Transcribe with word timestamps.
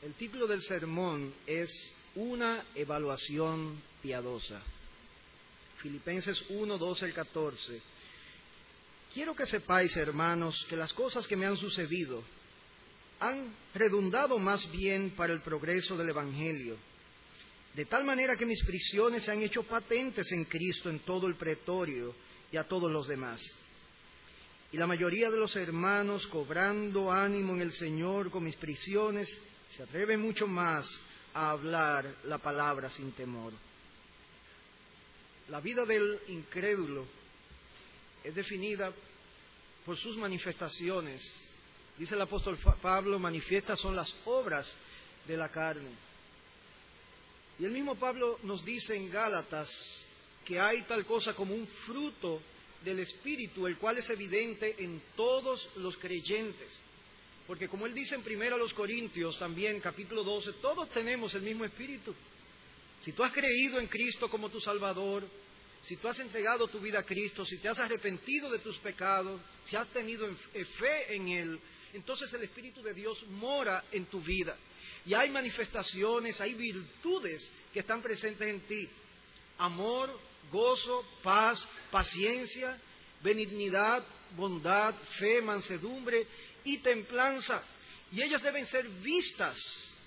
El 0.00 0.14
título 0.14 0.46
del 0.46 0.62
sermón 0.62 1.34
es 1.44 1.92
Una 2.14 2.66
evaluación 2.76 3.82
piadosa. 4.00 4.62
Filipenses 5.82 6.40
1, 6.50 6.78
12 6.78 7.04
al 7.04 7.12
14. 7.12 7.82
Quiero 9.12 9.34
que 9.34 9.44
sepáis, 9.44 9.96
hermanos, 9.96 10.64
que 10.68 10.76
las 10.76 10.92
cosas 10.92 11.26
que 11.26 11.34
me 11.34 11.46
han 11.46 11.56
sucedido 11.56 12.22
han 13.18 13.52
redundado 13.74 14.38
más 14.38 14.70
bien 14.70 15.16
para 15.16 15.32
el 15.32 15.40
progreso 15.40 15.96
del 15.96 16.10
Evangelio, 16.10 16.76
de 17.74 17.84
tal 17.86 18.04
manera 18.04 18.36
que 18.36 18.46
mis 18.46 18.64
prisiones 18.64 19.24
se 19.24 19.32
han 19.32 19.42
hecho 19.42 19.64
patentes 19.64 20.30
en 20.30 20.44
Cristo 20.44 20.90
en 20.90 21.00
todo 21.00 21.26
el 21.26 21.34
pretorio 21.34 22.14
y 22.52 22.56
a 22.56 22.62
todos 22.62 22.88
los 22.88 23.08
demás. 23.08 23.42
Y 24.70 24.76
la 24.76 24.86
mayoría 24.86 25.28
de 25.28 25.38
los 25.38 25.56
hermanos, 25.56 26.24
cobrando 26.28 27.10
ánimo 27.10 27.54
en 27.54 27.62
el 27.62 27.72
Señor 27.72 28.30
con 28.30 28.44
mis 28.44 28.54
prisiones, 28.54 29.28
se 29.76 29.82
atreven 29.82 30.20
mucho 30.20 30.46
más 30.46 30.88
a 31.34 31.50
hablar 31.50 32.06
la 32.24 32.38
palabra 32.38 32.90
sin 32.90 33.12
temor. 33.12 33.52
La 35.48 35.60
vida 35.60 35.84
del 35.84 36.20
incrédulo 36.28 37.06
es 38.24 38.34
definida 38.34 38.92
por 39.84 39.96
sus 39.96 40.16
manifestaciones. 40.16 41.22
Dice 41.96 42.14
el 42.14 42.20
apóstol 42.20 42.58
Pablo, 42.82 43.18
manifiestas 43.18 43.80
son 43.80 43.96
las 43.96 44.14
obras 44.24 44.66
de 45.26 45.36
la 45.36 45.48
carne. 45.48 45.90
Y 47.58 47.64
el 47.64 47.72
mismo 47.72 47.96
Pablo 47.96 48.38
nos 48.42 48.64
dice 48.64 48.94
en 48.94 49.10
Gálatas 49.10 49.70
que 50.44 50.60
hay 50.60 50.82
tal 50.82 51.04
cosa 51.04 51.34
como 51.34 51.54
un 51.54 51.66
fruto 51.86 52.40
del 52.84 53.00
Espíritu, 53.00 53.66
el 53.66 53.76
cual 53.78 53.98
es 53.98 54.08
evidente 54.10 54.76
en 54.78 55.02
todos 55.16 55.68
los 55.76 55.96
creyentes. 55.96 56.68
Porque 57.48 57.66
como 57.66 57.86
él 57.86 57.94
dice 57.94 58.14
en 58.14 58.22
primero 58.22 58.56
a 58.56 58.58
los 58.58 58.74
Corintios, 58.74 59.38
también 59.38 59.80
capítulo 59.80 60.22
12, 60.22 60.52
todos 60.60 60.90
tenemos 60.90 61.34
el 61.34 61.40
mismo 61.40 61.64
Espíritu. 61.64 62.14
Si 63.00 63.12
tú 63.12 63.24
has 63.24 63.32
creído 63.32 63.80
en 63.80 63.86
Cristo 63.86 64.28
como 64.28 64.50
tu 64.50 64.60
Salvador, 64.60 65.26
si 65.82 65.96
tú 65.96 66.08
has 66.08 66.18
entregado 66.18 66.68
tu 66.68 66.78
vida 66.78 66.98
a 66.98 67.04
Cristo, 67.04 67.46
si 67.46 67.56
te 67.56 67.70
has 67.70 67.78
arrepentido 67.78 68.50
de 68.50 68.58
tus 68.58 68.76
pecados, 68.76 69.40
si 69.64 69.76
has 69.76 69.88
tenido 69.88 70.28
fe 70.78 71.14
en 71.16 71.28
Él, 71.28 71.60
entonces 71.94 72.30
el 72.34 72.42
Espíritu 72.42 72.82
de 72.82 72.92
Dios 72.92 73.26
mora 73.28 73.82
en 73.92 74.04
tu 74.04 74.20
vida. 74.20 74.54
Y 75.06 75.14
hay 75.14 75.30
manifestaciones, 75.30 76.38
hay 76.42 76.52
virtudes 76.52 77.50
que 77.72 77.80
están 77.80 78.02
presentes 78.02 78.46
en 78.46 78.60
ti. 78.66 78.90
Amor, 79.56 80.20
gozo, 80.52 81.02
paz, 81.22 81.66
paciencia, 81.90 82.78
benignidad, 83.22 84.04
bondad, 84.36 84.94
fe, 85.18 85.40
mansedumbre 85.40 86.26
y 86.72 86.78
templanza. 86.78 87.62
Y 88.12 88.22
ellas 88.22 88.42
deben 88.42 88.66
ser 88.66 88.88
vistas 88.88 89.58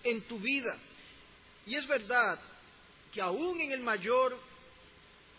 en 0.04 0.22
tu 0.22 0.40
vida. 0.40 0.78
Y 1.66 1.76
es 1.76 1.88
verdad 1.88 2.40
que 3.12 3.22
aún 3.22 3.60
en 3.62 3.72
el 3.72 3.82
mayor 3.82 4.38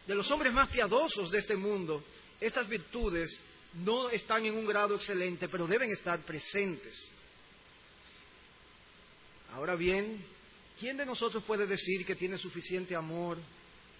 de 0.06 0.14
los 0.14 0.30
hombres 0.30 0.52
más 0.52 0.68
piadosos 0.68 1.30
de 1.30 1.38
este 1.38 1.56
mundo, 1.56 2.04
estas 2.40 2.68
virtudes 2.68 3.40
no 3.74 4.10
están 4.10 4.44
en 4.44 4.54
un 4.54 4.66
grado 4.66 4.94
excelente, 4.96 5.48
pero 5.48 5.66
deben 5.66 5.90
estar 5.90 6.20
presentes. 6.20 7.08
Ahora 9.52 9.74
bien, 9.74 10.24
¿quién 10.78 10.96
de 10.96 11.06
nosotros 11.06 11.44
puede 11.44 11.66
decir 11.66 12.04
que 12.04 12.16
tiene 12.16 12.38
suficiente 12.38 12.94
amor, 12.96 13.38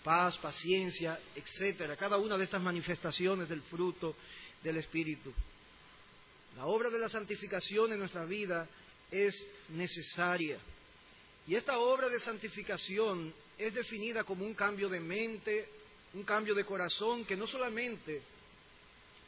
paz, 0.03 0.37
paciencia, 0.39 1.19
etcétera, 1.35 1.97
cada 1.97 2.17
una 2.17 2.37
de 2.37 2.45
estas 2.45 2.63
manifestaciones 2.63 3.49
del 3.49 3.63
fruto 3.63 4.17
del 4.63 4.77
Espíritu. 4.79 5.33
La 6.57 6.67
obra 6.67 6.91
de 6.91 6.99
la 6.99 7.09
santificación 7.09 7.93
en 7.93 7.99
nuestra 7.99 8.25
vida 8.25 8.69
es 9.11 9.47
necesaria. 9.71 10.59
Y 11.47 11.55
esta 11.55 11.79
obra 11.79 12.09
de 12.09 12.21
santificación 12.21 13.33
es 13.59 13.75
definida 13.75 14.25
como 14.25 14.45
un 14.45 14.55
cambio 14.55 14.89
de 14.89 15.01
mente, 15.01 15.69
un 16.15 16.25
cambio 16.25 16.55
de 16.55 16.65
corazón 16.65 17.25
que 17.25 17.37
no 17.37 17.47
solamente 17.47 18.23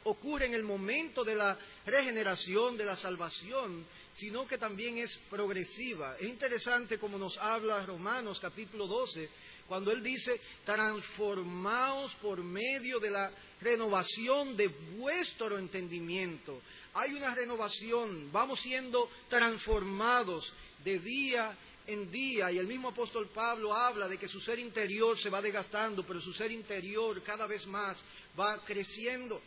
ocurre 0.03 0.45
en 0.45 0.53
el 0.53 0.63
momento 0.63 1.23
de 1.23 1.35
la 1.35 1.57
regeneración, 1.85 2.77
de 2.77 2.85
la 2.85 2.95
salvación, 2.95 3.85
sino 4.13 4.47
que 4.47 4.57
también 4.57 4.99
es 4.99 5.15
progresiva. 5.29 6.15
Es 6.17 6.29
interesante 6.29 6.99
como 6.99 7.17
nos 7.17 7.37
habla 7.39 7.85
Romanos 7.85 8.39
capítulo 8.39 8.85
12, 8.85 9.29
cuando 9.67 9.91
Él 9.91 10.03
dice, 10.03 10.39
transformaos 10.63 12.13
por 12.15 12.43
medio 12.43 12.99
de 12.99 13.09
la 13.09 13.31
renovación 13.61 14.55
de 14.55 14.67
vuestro 14.97 15.57
entendimiento. 15.57 16.61
Hay 16.93 17.13
una 17.13 17.33
renovación, 17.33 18.31
vamos 18.31 18.59
siendo 18.61 19.09
transformados 19.27 20.51
de 20.83 20.99
día 20.99 21.57
en 21.87 22.09
día, 22.11 22.51
y 22.51 22.57
el 22.57 22.67
mismo 22.67 22.89
apóstol 22.89 23.29
Pablo 23.33 23.73
habla 23.73 24.07
de 24.07 24.17
que 24.17 24.27
su 24.27 24.39
ser 24.41 24.57
interior 24.57 25.19
se 25.19 25.29
va 25.29 25.41
desgastando, 25.41 26.03
pero 26.05 26.19
su 26.19 26.33
ser 26.33 26.51
interior 26.51 27.21
cada 27.21 27.45
vez 27.45 27.65
más 27.67 28.03
va 28.39 28.63
creciendo 28.63 29.41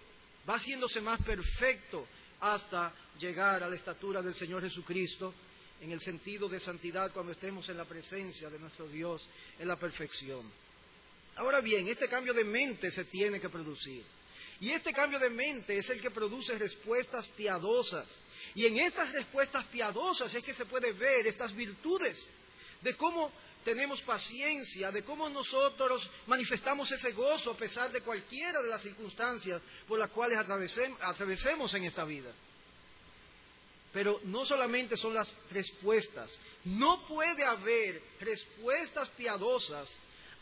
va 0.49 0.57
haciéndose 0.57 1.01
más 1.01 1.21
perfecto 1.23 2.07
hasta 2.41 2.93
llegar 3.19 3.63
a 3.63 3.69
la 3.69 3.77
estatura 3.77 4.23
del 4.23 4.35
Señor 4.35 4.63
Jesucristo 4.63 5.35
en 5.81 5.93
el 5.93 6.01
sentido 6.01 6.49
de 6.49 6.61
santidad 6.61 7.13
cuando 7.13 7.33
estemos 7.33 7.69
en 7.69 7.77
la 7.77 7.85
presencia 7.85 8.51
de 8.51 8.59
nuestro 8.59 8.89
Dios 8.89 9.29
en 9.59 9.69
la 9.69 9.77
perfección. 9.77 10.51
Ahora 11.37 11.61
bien, 11.61 11.87
este 11.89 12.09
cambio 12.09 12.35
de 12.35 12.45
mente 12.45 12.91
se 12.91 13.05
tiene 13.05 13.41
que 13.41 13.49
producir. 13.49 14.05
Y 14.61 14.73
este 14.73 14.93
cambio 14.93 15.21
de 15.21 15.31
mente 15.31 15.79
es 15.79 15.89
el 15.89 16.01
que 16.01 16.11
produce 16.11 16.59
respuestas 16.59 17.29
piadosas. 17.29 18.07
Y 18.57 18.67
en 18.67 18.79
estas 18.79 19.13
respuestas 19.13 19.65
piadosas 19.67 20.35
es 20.35 20.43
que 20.43 20.55
se 20.55 20.67
puede 20.67 20.93
ver 20.93 21.27
estas 21.29 21.55
virtudes 21.55 22.29
de 22.81 22.95
cómo 22.97 23.31
tenemos 23.65 24.01
paciencia, 24.03 24.91
de 24.91 25.05
cómo 25.05 25.29
nosotros 25.29 26.09
manifestamos 26.27 26.91
ese 26.91 27.13
gozo 27.13 27.53
a 27.53 27.57
pesar 27.57 27.93
de 27.93 28.01
cualquiera 28.01 28.61
de 28.63 28.69
las 28.69 28.83
circunstancias 28.83 29.61
por 29.87 29.99
las 29.99 30.11
cuales 30.11 30.39
atravesemos 30.39 31.73
en 31.75 31.85
esta 31.85 32.05
vida. 32.05 32.33
Pero 33.99 34.21
no 34.23 34.45
solamente 34.45 34.97
son 34.97 35.13
las 35.13 35.37
respuestas, 35.51 36.31
no 36.67 37.05
puede 37.09 37.43
haber 37.43 38.01
respuestas 38.21 39.09
piadosas 39.17 39.93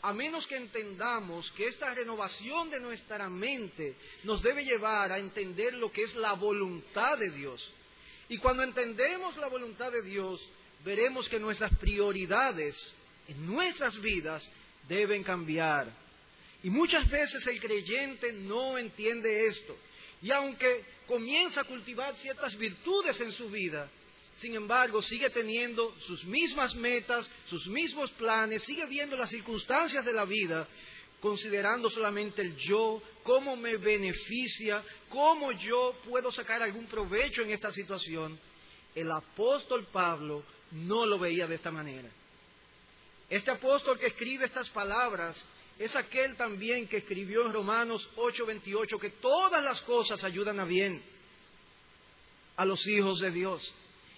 a 0.03 0.13
menos 0.13 0.45
que 0.45 0.57
entendamos 0.57 1.51
que 1.53 1.65
esta 1.65 1.91
renovación 1.91 2.69
de 2.69 2.79
nuestra 2.79 3.27
mente 3.31 3.95
nos 4.25 4.43
debe 4.43 4.63
llevar 4.63 5.11
a 5.11 5.17
entender 5.17 5.73
lo 5.73 5.91
que 5.91 6.03
es 6.03 6.13
la 6.13 6.33
voluntad 6.33 7.17
de 7.17 7.31
Dios. 7.31 7.73
Y 8.29 8.37
cuando 8.37 8.61
entendemos 8.61 9.35
la 9.37 9.47
voluntad 9.47 9.91
de 9.91 10.03
Dios, 10.03 10.39
veremos 10.85 11.27
que 11.27 11.39
nuestras 11.39 11.75
prioridades 11.79 12.95
en 13.27 13.43
nuestras 13.47 13.99
vidas 13.99 14.47
deben 14.87 15.23
cambiar. 15.23 15.91
Y 16.61 16.69
muchas 16.69 17.09
veces 17.09 17.47
el 17.47 17.59
creyente 17.59 18.33
no 18.33 18.77
entiende 18.77 19.47
esto. 19.47 19.75
Y 20.21 20.29
aunque 20.29 20.96
comienza 21.07 21.61
a 21.61 21.63
cultivar 21.63 22.15
ciertas 22.17 22.55
virtudes 22.57 23.19
en 23.21 23.31
su 23.31 23.49
vida, 23.49 23.89
sin 24.37 24.55
embargo 24.55 25.01
sigue 25.01 25.29
teniendo 25.29 25.95
sus 26.01 26.23
mismas 26.25 26.75
metas, 26.75 27.29
sus 27.49 27.67
mismos 27.67 28.11
planes, 28.11 28.63
sigue 28.63 28.85
viendo 28.85 29.15
las 29.15 29.29
circunstancias 29.29 30.05
de 30.05 30.13
la 30.13 30.25
vida, 30.25 30.67
considerando 31.19 31.89
solamente 31.89 32.41
el 32.41 32.55
yo, 32.57 33.01
cómo 33.23 33.55
me 33.55 33.77
beneficia, 33.77 34.83
cómo 35.09 35.51
yo 35.53 35.95
puedo 36.07 36.31
sacar 36.31 36.61
algún 36.61 36.85
provecho 36.85 37.41
en 37.41 37.51
esta 37.51 37.71
situación. 37.71 38.39
El 38.93 39.11
apóstol 39.11 39.87
Pablo 39.91 40.43
no 40.71 41.05
lo 41.05 41.17
veía 41.17 41.47
de 41.47 41.55
esta 41.55 41.71
manera. 41.71 42.09
Este 43.29 43.51
apóstol 43.51 43.99
que 43.99 44.07
escribe 44.07 44.45
estas 44.45 44.69
palabras 44.69 45.43
es 45.79 45.95
aquel 45.95 46.35
también 46.35 46.87
que 46.87 46.97
escribió 46.97 47.45
en 47.45 47.53
Romanos 47.53 48.09
8:28 48.15 48.99
que 48.99 49.11
todas 49.11 49.63
las 49.63 49.81
cosas 49.81 50.23
ayudan 50.23 50.59
a 50.59 50.65
bien 50.65 51.01
a 52.55 52.65
los 52.65 52.85
hijos 52.87 53.19
de 53.19 53.31
Dios. 53.31 53.73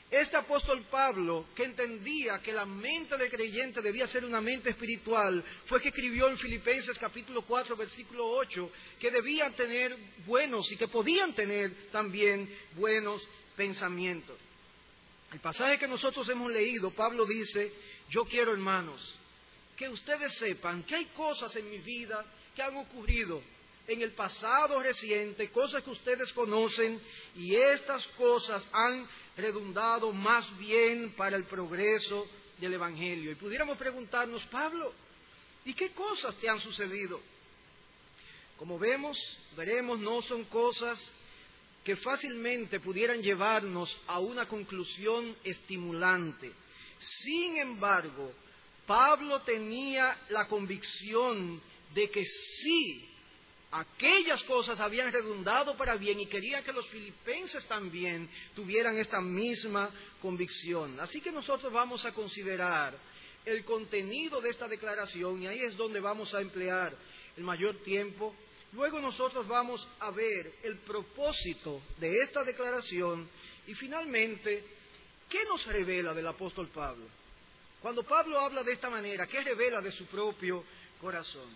Este 0.09 0.37
apóstol 0.37 0.83
Pablo, 0.89 1.45
que 1.53 1.65
entendía 1.65 2.39
que 2.39 2.51
la 2.51 2.65
mente 2.65 3.15
del 3.15 3.29
creyente 3.29 3.79
debía 3.79 4.07
ser 4.07 4.25
una 4.25 4.41
mente 4.41 4.71
espiritual, 4.71 5.43
fue 5.65 5.79
que 5.79 5.89
escribió 5.89 6.29
en 6.29 6.37
Filipenses 6.37 6.97
capítulo 6.97 7.43
4, 7.43 7.75
versículo 7.75 8.25
8, 8.25 8.71
que 8.99 9.11
debían 9.11 9.53
tener 9.53 9.95
buenos 10.25 10.71
y 10.71 10.77
que 10.77 10.87
podían 10.87 11.33
tener 11.35 11.91
también 11.91 12.49
buenos 12.75 13.21
pensamientos. 13.55 14.35
El 15.31 15.41
pasaje 15.41 15.77
que 15.77 15.87
nosotros 15.87 16.27
hemos 16.29 16.51
leído, 16.51 16.89
Pablo 16.89 17.25
dice 17.25 17.71
yo 18.09 18.25
quiero, 18.25 18.51
hermanos, 18.51 19.15
que 19.79 19.87
ustedes 19.87 20.33
sepan 20.33 20.83
que 20.83 20.93
hay 20.93 21.05
cosas 21.05 21.55
en 21.55 21.69
mi 21.71 21.77
vida 21.77 22.25
que 22.53 22.61
han 22.61 22.75
ocurrido 22.75 23.41
en 23.87 24.01
el 24.01 24.11
pasado 24.11 24.77
reciente, 24.81 25.49
cosas 25.51 25.81
que 25.81 25.89
ustedes 25.89 26.33
conocen, 26.33 27.01
y 27.37 27.55
estas 27.55 28.05
cosas 28.09 28.67
han 28.73 29.07
redundado 29.37 30.11
más 30.11 30.45
bien 30.57 31.13
para 31.15 31.37
el 31.37 31.45
progreso 31.45 32.27
del 32.59 32.73
Evangelio. 32.73 33.31
Y 33.31 33.35
pudiéramos 33.35 33.77
preguntarnos, 33.77 34.45
Pablo, 34.47 34.93
¿y 35.63 35.73
qué 35.73 35.91
cosas 35.91 36.35
te 36.35 36.49
han 36.49 36.59
sucedido? 36.59 37.21
Como 38.57 38.77
vemos, 38.77 39.17
veremos, 39.55 39.97
no 39.97 40.21
son 40.23 40.43
cosas 40.43 40.99
que 41.85 41.95
fácilmente 41.95 42.81
pudieran 42.81 43.21
llevarnos 43.21 43.97
a 44.07 44.19
una 44.19 44.45
conclusión 44.45 45.37
estimulante 45.45 46.51
Sin 46.99 47.55
embargo, 47.57 48.33
Pablo 48.89 49.41
tenía 49.41 50.17
la 50.29 50.47
convicción 50.47 51.61
de 51.93 52.09
que 52.09 52.25
sí, 52.25 53.07
aquellas 53.69 54.41
cosas 54.45 54.79
habían 54.79 55.11
redundado 55.11 55.77
para 55.77 55.93
bien 55.93 56.19
y 56.19 56.25
quería 56.25 56.63
que 56.63 56.73
los 56.73 56.87
filipenses 56.87 57.63
también 57.65 58.27
tuvieran 58.55 58.97
esta 58.97 59.21
misma 59.21 59.91
convicción. 60.19 60.99
Así 60.99 61.21
que 61.21 61.31
nosotros 61.31 61.71
vamos 61.71 62.03
a 62.03 62.13
considerar 62.13 62.97
el 63.45 63.63
contenido 63.63 64.41
de 64.41 64.49
esta 64.49 64.67
declaración 64.67 65.43
y 65.43 65.45
ahí 65.45 65.59
es 65.59 65.77
donde 65.77 65.99
vamos 65.99 66.33
a 66.33 66.41
emplear 66.41 66.91
el 67.37 67.43
mayor 67.43 67.75
tiempo. 67.83 68.33
Luego 68.73 68.99
nosotros 68.99 69.47
vamos 69.47 69.87
a 69.99 70.09
ver 70.09 70.51
el 70.63 70.79
propósito 70.79 71.79
de 71.99 72.23
esta 72.23 72.43
declaración 72.43 73.29
y 73.67 73.75
finalmente, 73.75 74.63
¿qué 75.29 75.45
nos 75.45 75.63
revela 75.67 76.15
del 76.15 76.25
apóstol 76.25 76.69
Pablo? 76.69 77.18
Cuando 77.81 78.03
Pablo 78.03 78.39
habla 78.39 78.63
de 78.63 78.73
esta 78.73 78.89
manera, 78.89 79.25
¿qué 79.27 79.41
revela 79.41 79.81
de 79.81 79.91
su 79.91 80.05
propio 80.07 80.65
corazón? 80.99 81.49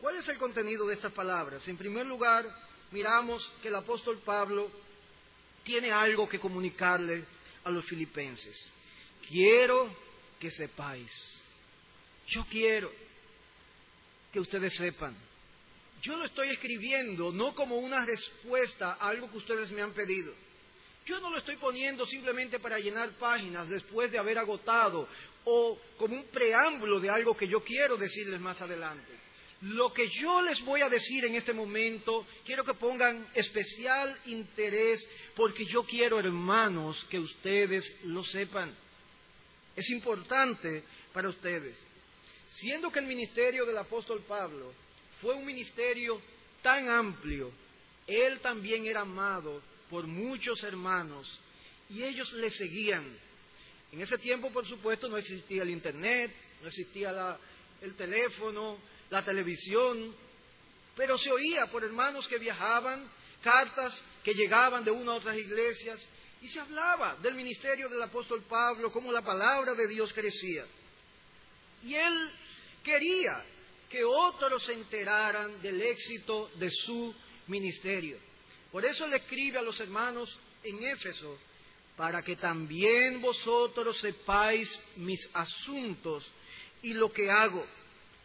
¿Cuál 0.00 0.16
es 0.16 0.28
el 0.28 0.38
contenido 0.38 0.86
de 0.86 0.94
estas 0.94 1.12
palabras? 1.12 1.66
En 1.68 1.76
primer 1.76 2.06
lugar, 2.06 2.44
miramos 2.90 3.52
que 3.60 3.68
el 3.68 3.74
apóstol 3.76 4.20
Pablo 4.24 4.70
tiene 5.62 5.92
algo 5.92 6.28
que 6.28 6.40
comunicarle 6.40 7.24
a 7.64 7.70
los 7.70 7.84
filipenses. 7.86 8.72
Quiero 9.28 9.94
que 10.40 10.50
sepáis. 10.50 11.12
Yo 12.26 12.44
quiero 12.50 12.90
que 14.32 14.40
ustedes 14.40 14.74
sepan. 14.74 15.14
Yo 16.00 16.16
lo 16.16 16.24
estoy 16.24 16.48
escribiendo 16.48 17.30
no 17.30 17.54
como 17.54 17.76
una 17.76 18.04
respuesta 18.04 18.94
a 18.94 19.08
algo 19.08 19.30
que 19.30 19.36
ustedes 19.36 19.70
me 19.70 19.82
han 19.82 19.92
pedido. 19.92 20.34
Yo 21.04 21.18
no 21.20 21.30
lo 21.30 21.38
estoy 21.38 21.56
poniendo 21.56 22.06
simplemente 22.06 22.60
para 22.60 22.78
llenar 22.78 23.10
páginas 23.18 23.68
después 23.68 24.10
de 24.12 24.18
haber 24.18 24.38
agotado 24.38 25.08
o 25.44 25.78
como 25.96 26.14
un 26.14 26.24
preámbulo 26.26 27.00
de 27.00 27.10
algo 27.10 27.36
que 27.36 27.48
yo 27.48 27.62
quiero 27.64 27.96
decirles 27.96 28.40
más 28.40 28.62
adelante. 28.62 29.12
Lo 29.62 29.92
que 29.92 30.08
yo 30.08 30.42
les 30.42 30.60
voy 30.64 30.80
a 30.80 30.88
decir 30.88 31.24
en 31.24 31.36
este 31.36 31.52
momento, 31.52 32.26
quiero 32.44 32.64
que 32.64 32.74
pongan 32.74 33.28
especial 33.34 34.16
interés 34.26 35.08
porque 35.36 35.64
yo 35.66 35.84
quiero, 35.84 36.18
hermanos, 36.18 37.04
que 37.08 37.18
ustedes 37.18 37.84
lo 38.04 38.24
sepan. 38.24 38.74
Es 39.74 39.88
importante 39.90 40.84
para 41.12 41.28
ustedes. 41.28 41.76
Siendo 42.50 42.90
que 42.90 42.98
el 42.98 43.06
ministerio 43.06 43.64
del 43.64 43.78
apóstol 43.78 44.24
Pablo 44.26 44.72
fue 45.20 45.34
un 45.34 45.46
ministerio 45.46 46.20
tan 46.60 46.88
amplio, 46.88 47.52
él 48.06 48.40
también 48.40 48.84
era 48.86 49.02
amado 49.02 49.62
por 49.92 50.06
muchos 50.06 50.62
hermanos 50.62 51.38
y 51.90 52.02
ellos 52.02 52.32
le 52.32 52.48
seguían. 52.48 53.04
En 53.92 54.00
ese 54.00 54.16
tiempo, 54.16 54.50
por 54.50 54.66
supuesto, 54.66 55.06
no 55.06 55.18
existía 55.18 55.64
el 55.64 55.68
Internet, 55.68 56.34
no 56.62 56.68
existía 56.68 57.38
el 57.82 57.94
teléfono, 57.94 58.78
la 59.10 59.22
televisión, 59.22 60.16
pero 60.96 61.18
se 61.18 61.30
oía 61.30 61.66
por 61.66 61.84
hermanos 61.84 62.26
que 62.26 62.38
viajaban, 62.38 63.06
cartas 63.42 64.02
que 64.24 64.32
llegaban 64.32 64.82
de 64.82 64.90
una 64.90 65.12
a 65.12 65.16
otras 65.16 65.36
iglesias, 65.36 66.08
y 66.40 66.48
se 66.48 66.58
hablaba 66.58 67.16
del 67.16 67.34
ministerio 67.34 67.90
del 67.90 68.02
apóstol 68.02 68.44
Pablo, 68.48 68.90
cómo 68.90 69.12
la 69.12 69.20
palabra 69.20 69.74
de 69.74 69.88
Dios 69.88 70.10
crecía. 70.14 70.64
Y 71.84 71.94
él 71.94 72.32
quería 72.82 73.44
que 73.90 74.02
otros 74.04 74.64
se 74.64 74.72
enteraran 74.72 75.60
del 75.60 75.82
éxito 75.82 76.50
de 76.54 76.70
su 76.70 77.14
ministerio. 77.46 78.31
Por 78.72 78.86
eso 78.86 79.06
le 79.06 79.18
escribe 79.18 79.58
a 79.58 79.62
los 79.62 79.78
hermanos 79.80 80.34
en 80.64 80.82
Éfeso, 80.82 81.38
para 81.94 82.22
que 82.22 82.36
también 82.36 83.20
vosotros 83.20 83.98
sepáis 83.98 84.82
mis 84.96 85.28
asuntos 85.34 86.26
y 86.80 86.94
lo 86.94 87.12
que 87.12 87.30
hago. 87.30 87.64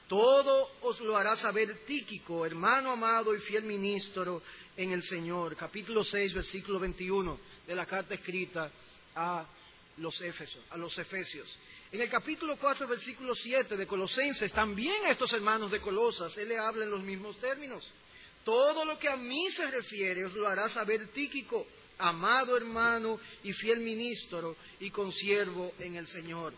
Todo 0.07 0.71
os 0.83 1.01
lo 1.01 1.17
hará 1.17 1.35
saber 1.35 1.85
Tíquico, 1.85 2.45
hermano 2.45 2.91
amado 2.91 3.35
y 3.35 3.41
fiel 3.41 3.65
ministro 3.65 4.41
en 4.77 4.91
el 4.91 5.03
Señor. 5.03 5.57
Capítulo 5.57 6.05
6, 6.05 6.33
versículo 6.33 6.79
21 6.79 7.37
de 7.67 7.75
la 7.75 7.85
carta 7.85 8.13
escrita 8.13 8.71
a 9.15 9.45
los, 9.97 10.21
Éfesos, 10.21 10.63
a 10.69 10.77
los 10.77 10.97
Efesios. 10.97 11.53
En 11.91 11.99
el 11.99 12.09
capítulo 12.09 12.55
4, 12.57 12.87
versículo 12.87 13.35
7 13.35 13.75
de 13.75 13.85
Colosenses, 13.85 14.53
también 14.53 15.05
a 15.05 15.11
estos 15.11 15.33
hermanos 15.33 15.71
de 15.71 15.81
Colosas, 15.81 16.37
él 16.37 16.47
le 16.47 16.57
habla 16.57 16.85
en 16.85 16.91
los 16.91 17.03
mismos 17.03 17.37
términos. 17.39 17.85
Todo 18.47 18.85
lo 18.85 18.97
que 18.97 19.09
a 19.09 19.17
mí 19.17 19.51
se 19.51 19.67
refiere 19.67 20.23
os 20.23 20.33
lo 20.33 20.47
hará 20.47 20.69
saber 20.69 21.09
Tíquico, 21.09 21.67
amado 21.97 22.55
hermano 22.55 23.19
y 23.43 23.51
fiel 23.51 23.81
ministro 23.81 24.55
y 24.79 24.89
consiervo 24.89 25.73
en 25.79 25.97
el 25.97 26.07
Señor. 26.07 26.53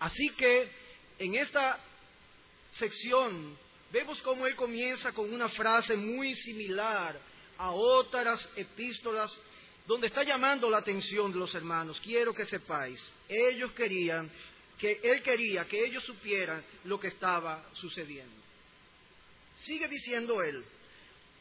Así 0.00 0.28
que 0.36 0.70
en 1.18 1.34
esta 1.36 1.82
sección 2.72 3.56
vemos 3.90 4.20
cómo 4.20 4.46
él 4.46 4.54
comienza 4.54 5.12
con 5.12 5.32
una 5.32 5.48
frase 5.48 5.96
muy 5.96 6.34
similar 6.34 7.18
a 7.56 7.70
otras 7.70 8.46
epístolas 8.54 9.34
donde 9.86 10.08
está 10.08 10.24
llamando 10.24 10.68
la 10.68 10.76
atención 10.76 11.32
de 11.32 11.38
los 11.38 11.54
hermanos. 11.54 11.98
Quiero 12.00 12.34
que 12.34 12.44
sepáis, 12.44 13.00
ellos 13.30 13.72
querían 13.72 14.30
que 14.76 15.00
él 15.02 15.22
quería 15.22 15.64
que 15.64 15.86
ellos 15.86 16.04
supieran 16.04 16.62
lo 16.84 17.00
que 17.00 17.08
estaba 17.08 17.66
sucediendo. 17.72 18.42
Sigue 19.56 19.88
diciendo 19.88 20.42
él, 20.42 20.62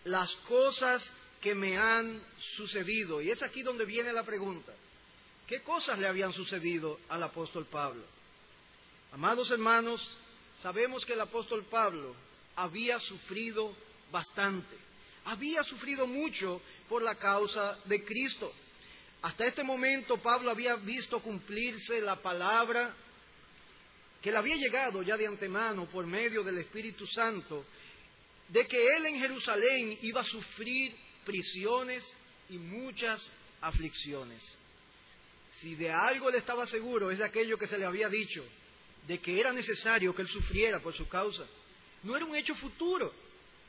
las 0.08 0.32
cosas 0.48 1.12
que 1.42 1.54
me 1.54 1.78
han 1.78 2.22
sucedido, 2.56 3.22
y 3.22 3.30
es 3.30 3.44
aquí 3.44 3.62
donde 3.62 3.86
viene 3.86 4.12
la 4.12 4.24
pregunta, 4.24 4.74
¿qué 5.46 5.62
cosas 5.62 6.00
le 6.00 6.08
habían 6.08 6.34
sucedido 6.34 7.00
al 7.10 7.24
apóstol 7.24 7.66
Pablo? 7.66 8.04
Amados 9.12 9.52
hermanos, 9.52 10.02
sabemos 10.62 11.06
que 11.06 11.14
el 11.14 11.22
apóstol 11.22 11.66
Pablo 11.70 12.16
había 12.56 13.00
sufrido 13.00 13.76
bastante, 14.12 14.76
había 15.26 15.64
sufrido 15.64 16.08
mucho 16.08 16.62
por 16.90 17.02
la 17.02 17.16
causa 17.16 17.78
de 17.86 18.04
Cristo. 18.04 18.52
Hasta 19.22 19.46
este 19.46 19.64
momento 19.64 20.18
Pablo 20.18 20.52
había 20.52 20.76
visto 20.76 21.20
cumplirse 21.20 22.02
la 22.02 22.16
palabra 22.16 22.94
que 24.22 24.32
le 24.32 24.38
había 24.38 24.56
llegado 24.56 25.04
ya 25.04 25.18
de 25.18 25.28
antemano 25.28 25.86
por 25.86 26.06
medio 26.06 26.44
del 26.44 26.60
Espíritu 26.60 27.06
Santo, 27.08 27.66
de 28.50 28.68
que 28.68 28.96
él 28.96 29.06
en 29.06 29.20
Jerusalén 29.20 29.98
iba 30.02 30.22
a 30.22 30.26
sufrir 30.26 30.96
prisiones 31.26 32.06
y 32.50 32.58
muchas 32.58 33.32
aflicciones. 33.62 34.44
Si 35.60 35.76
de 35.76 35.92
algo 35.92 36.30
le 36.30 36.38
estaba 36.38 36.66
seguro 36.66 37.12
es 37.12 37.18
de 37.18 37.26
aquello 37.26 37.58
que 37.58 37.68
se 37.68 37.78
le 37.78 37.86
había 37.86 38.10
dicho, 38.10 38.46
de 39.08 39.20
que 39.20 39.40
era 39.40 39.52
necesario 39.52 40.14
que 40.14 40.22
él 40.22 40.28
sufriera 40.28 40.80
por 40.80 40.94
su 40.94 41.08
causa. 41.08 41.46
No 42.04 42.16
era 42.16 42.26
un 42.26 42.36
hecho 42.36 42.56
futuro, 42.56 43.14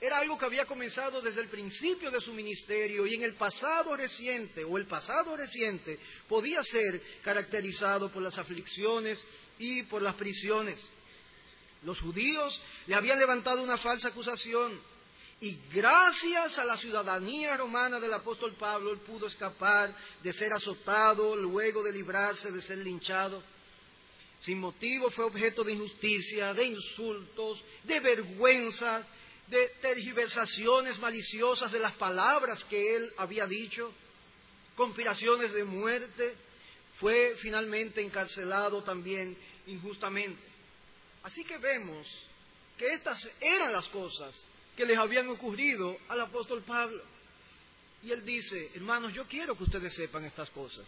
era 0.00 0.18
algo 0.18 0.38
que 0.38 0.44
había 0.44 0.64
comenzado 0.64 1.20
desde 1.20 1.40
el 1.40 1.48
principio 1.48 2.10
de 2.10 2.20
su 2.20 2.32
ministerio 2.32 3.06
y 3.06 3.14
en 3.14 3.22
el 3.24 3.34
pasado 3.34 3.96
reciente 3.96 4.62
o 4.64 4.78
el 4.78 4.86
pasado 4.86 5.36
reciente 5.36 5.98
podía 6.28 6.62
ser 6.62 7.02
caracterizado 7.22 8.12
por 8.12 8.22
las 8.22 8.38
aflicciones 8.38 9.18
y 9.58 9.82
por 9.84 10.02
las 10.02 10.14
prisiones. 10.14 10.78
Los 11.82 12.00
judíos 12.00 12.60
le 12.86 12.94
habían 12.94 13.18
levantado 13.18 13.62
una 13.62 13.78
falsa 13.78 14.08
acusación 14.08 14.80
y 15.40 15.56
gracias 15.72 16.58
a 16.58 16.64
la 16.64 16.76
ciudadanía 16.76 17.56
romana 17.56 18.00
del 18.00 18.12
apóstol 18.12 18.54
Pablo 18.58 18.92
él 18.92 18.98
pudo 18.98 19.28
escapar 19.28 19.94
de 20.22 20.32
ser 20.32 20.52
azotado 20.52 21.36
luego 21.36 21.82
de 21.84 21.92
librarse 21.92 22.50
de 22.50 22.60
ser 22.62 22.78
linchado 22.78 23.40
sin 24.40 24.60
motivo 24.60 25.10
fue 25.10 25.24
objeto 25.24 25.64
de 25.64 25.72
injusticia, 25.72 26.54
de 26.54 26.64
insultos, 26.64 27.62
de 27.84 28.00
vergüenza, 28.00 29.04
de 29.48 29.68
tergiversaciones 29.80 30.98
maliciosas 30.98 31.72
de 31.72 31.80
las 31.80 31.94
palabras 31.94 32.62
que 32.64 32.96
él 32.96 33.12
había 33.16 33.46
dicho, 33.46 33.92
conspiraciones 34.76 35.52
de 35.52 35.64
muerte, 35.64 36.34
fue 37.00 37.34
finalmente 37.40 38.00
encarcelado 38.00 38.82
también 38.84 39.36
injustamente. 39.66 40.47
Así 41.28 41.44
que 41.44 41.58
vemos 41.58 42.08
que 42.78 42.86
estas 42.94 43.28
eran 43.38 43.70
las 43.70 43.86
cosas 43.88 44.46
que 44.74 44.86
les 44.86 44.96
habían 44.96 45.28
ocurrido 45.28 45.98
al 46.08 46.22
apóstol 46.22 46.62
Pablo. 46.62 47.02
Y 48.02 48.10
él 48.12 48.24
dice, 48.24 48.70
hermanos, 48.74 49.12
yo 49.12 49.26
quiero 49.26 49.54
que 49.54 49.64
ustedes 49.64 49.94
sepan 49.94 50.24
estas 50.24 50.48
cosas. 50.48 50.86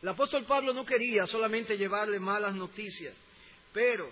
El 0.00 0.08
apóstol 0.08 0.46
Pablo 0.46 0.72
no 0.72 0.86
quería 0.86 1.26
solamente 1.26 1.76
llevarle 1.76 2.18
malas 2.18 2.54
noticias, 2.54 3.14
pero 3.74 4.10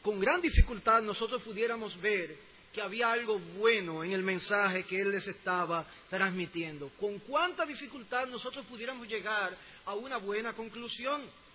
con 0.00 0.18
gran 0.18 0.40
dificultad 0.40 1.02
nosotros 1.02 1.42
pudiéramos 1.42 2.00
ver 2.00 2.38
que 2.72 2.80
había 2.80 3.12
algo 3.12 3.38
bueno 3.58 4.04
en 4.04 4.12
el 4.12 4.22
mensaje 4.22 4.84
que 4.84 5.02
él 5.02 5.10
les 5.10 5.28
estaba 5.28 5.86
transmitiendo. 6.08 6.88
Con 6.98 7.18
cuánta 7.18 7.66
dificultad 7.66 8.26
nosotros 8.26 8.64
pudiéramos 8.64 9.06
llegar 9.06 9.54
a 9.84 9.92
una 9.92 10.16
buena 10.16 10.54
conclusión. 10.54 11.45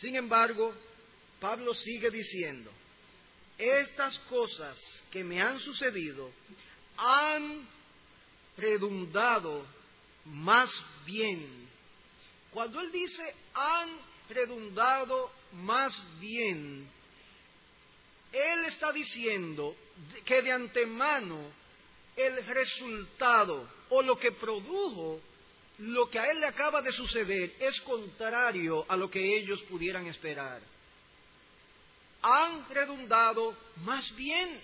Sin 0.00 0.16
embargo, 0.16 0.74
Pablo 1.38 1.74
sigue 1.74 2.10
diciendo, 2.10 2.70
estas 3.58 4.18
cosas 4.20 4.78
que 5.10 5.22
me 5.22 5.40
han 5.40 5.60
sucedido 5.60 6.30
han 6.96 7.68
redundado 8.56 9.66
más 10.24 10.70
bien. 11.04 11.68
Cuando 12.50 12.80
él 12.80 12.90
dice 12.90 13.34
han 13.54 13.90
redundado 14.30 15.30
más 15.52 15.92
bien, 16.18 16.88
él 18.32 18.64
está 18.66 18.92
diciendo 18.92 19.76
que 20.24 20.40
de 20.40 20.52
antemano 20.52 21.52
el 22.16 22.44
resultado 22.46 23.68
o 23.90 24.02
lo 24.02 24.18
que 24.18 24.32
produjo 24.32 25.20
lo 25.80 26.10
que 26.10 26.18
a 26.18 26.30
él 26.30 26.40
le 26.40 26.46
acaba 26.46 26.82
de 26.82 26.92
suceder 26.92 27.54
es 27.58 27.80
contrario 27.80 28.84
a 28.86 28.96
lo 28.96 29.10
que 29.10 29.38
ellos 29.38 29.62
pudieran 29.62 30.06
esperar. 30.06 30.60
Han 32.22 32.68
redundado 32.68 33.56
más 33.82 34.14
bien, 34.14 34.60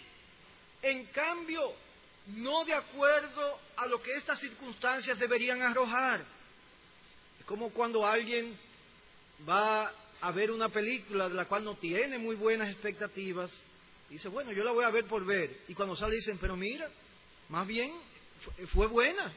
en 0.83 1.07
cambio, 1.07 1.73
no 2.27 2.65
de 2.67 2.75
acuerdo 2.75 3.59
a 3.77 3.87
lo 3.87 4.03
que 4.03 4.15
estas 4.17 4.39
circunstancias 4.41 5.19
deberían 5.19 5.63
arrojar. 5.63 6.23
Es 7.41 7.47
como 7.47 7.71
cuando 7.71 8.07
alguien 8.07 8.59
va 9.49 9.91
a 10.21 10.31
ver 10.33 10.51
una 10.51 10.69
película 10.69 11.31
de 11.31 11.35
la 11.35 11.47
cual 11.47 11.65
no 11.65 11.77
tiene 11.77 12.19
muy 12.19 12.37
buenas 12.37 12.69
expectativas, 12.69 13.51
dice, 14.11 14.29
bueno, 14.29 14.53
yo 14.53 14.63
la 14.65 14.73
voy 14.73 14.85
a 14.85 14.91
ver 14.91 15.07
por 15.07 15.25
ver. 15.25 15.61
Y 15.67 15.73
cuando 15.73 15.97
sale 15.97 16.17
dicen, 16.17 16.37
pero 16.39 16.57
mira, 16.57 16.91
más 17.49 17.67
bien 17.67 17.91
fue 18.75 18.87
buena. 18.87 19.33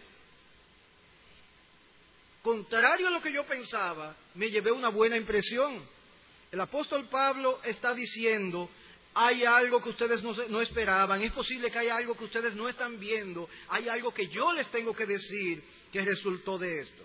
Contrario 2.42 3.08
a 3.08 3.12
lo 3.12 3.22
que 3.22 3.34
yo 3.34 3.46
pensaba, 3.46 4.16
me 4.36 4.50
llevé 4.50 4.72
una 4.72 4.90
buena 4.90 5.18
impresión. 5.18 5.84
El 6.52 6.62
apóstol 6.62 7.08
Pablo 7.10 7.60
está 7.64 7.94
diciendo, 7.94 8.70
hay 9.14 9.44
algo 9.44 9.84
que 9.84 9.90
ustedes 9.90 10.24
no, 10.24 10.62
esperaban, 10.62 11.22
es 11.22 11.32
posible 11.34 11.70
que 11.70 11.80
haya 11.80 11.98
algo 11.98 12.16
que 12.16 12.24
ustedes 12.24 12.56
no 12.56 12.70
están 12.70 13.00
viendo, 13.00 13.50
hay 13.68 13.90
algo 13.90 14.14
que 14.14 14.28
yo 14.28 14.54
les 14.54 14.70
tengo 14.72 14.96
que 14.96 15.06
decir 15.06 15.64
que 15.92 16.02
resultó 16.02 16.58
de 16.58 16.82
esto. 16.82 17.04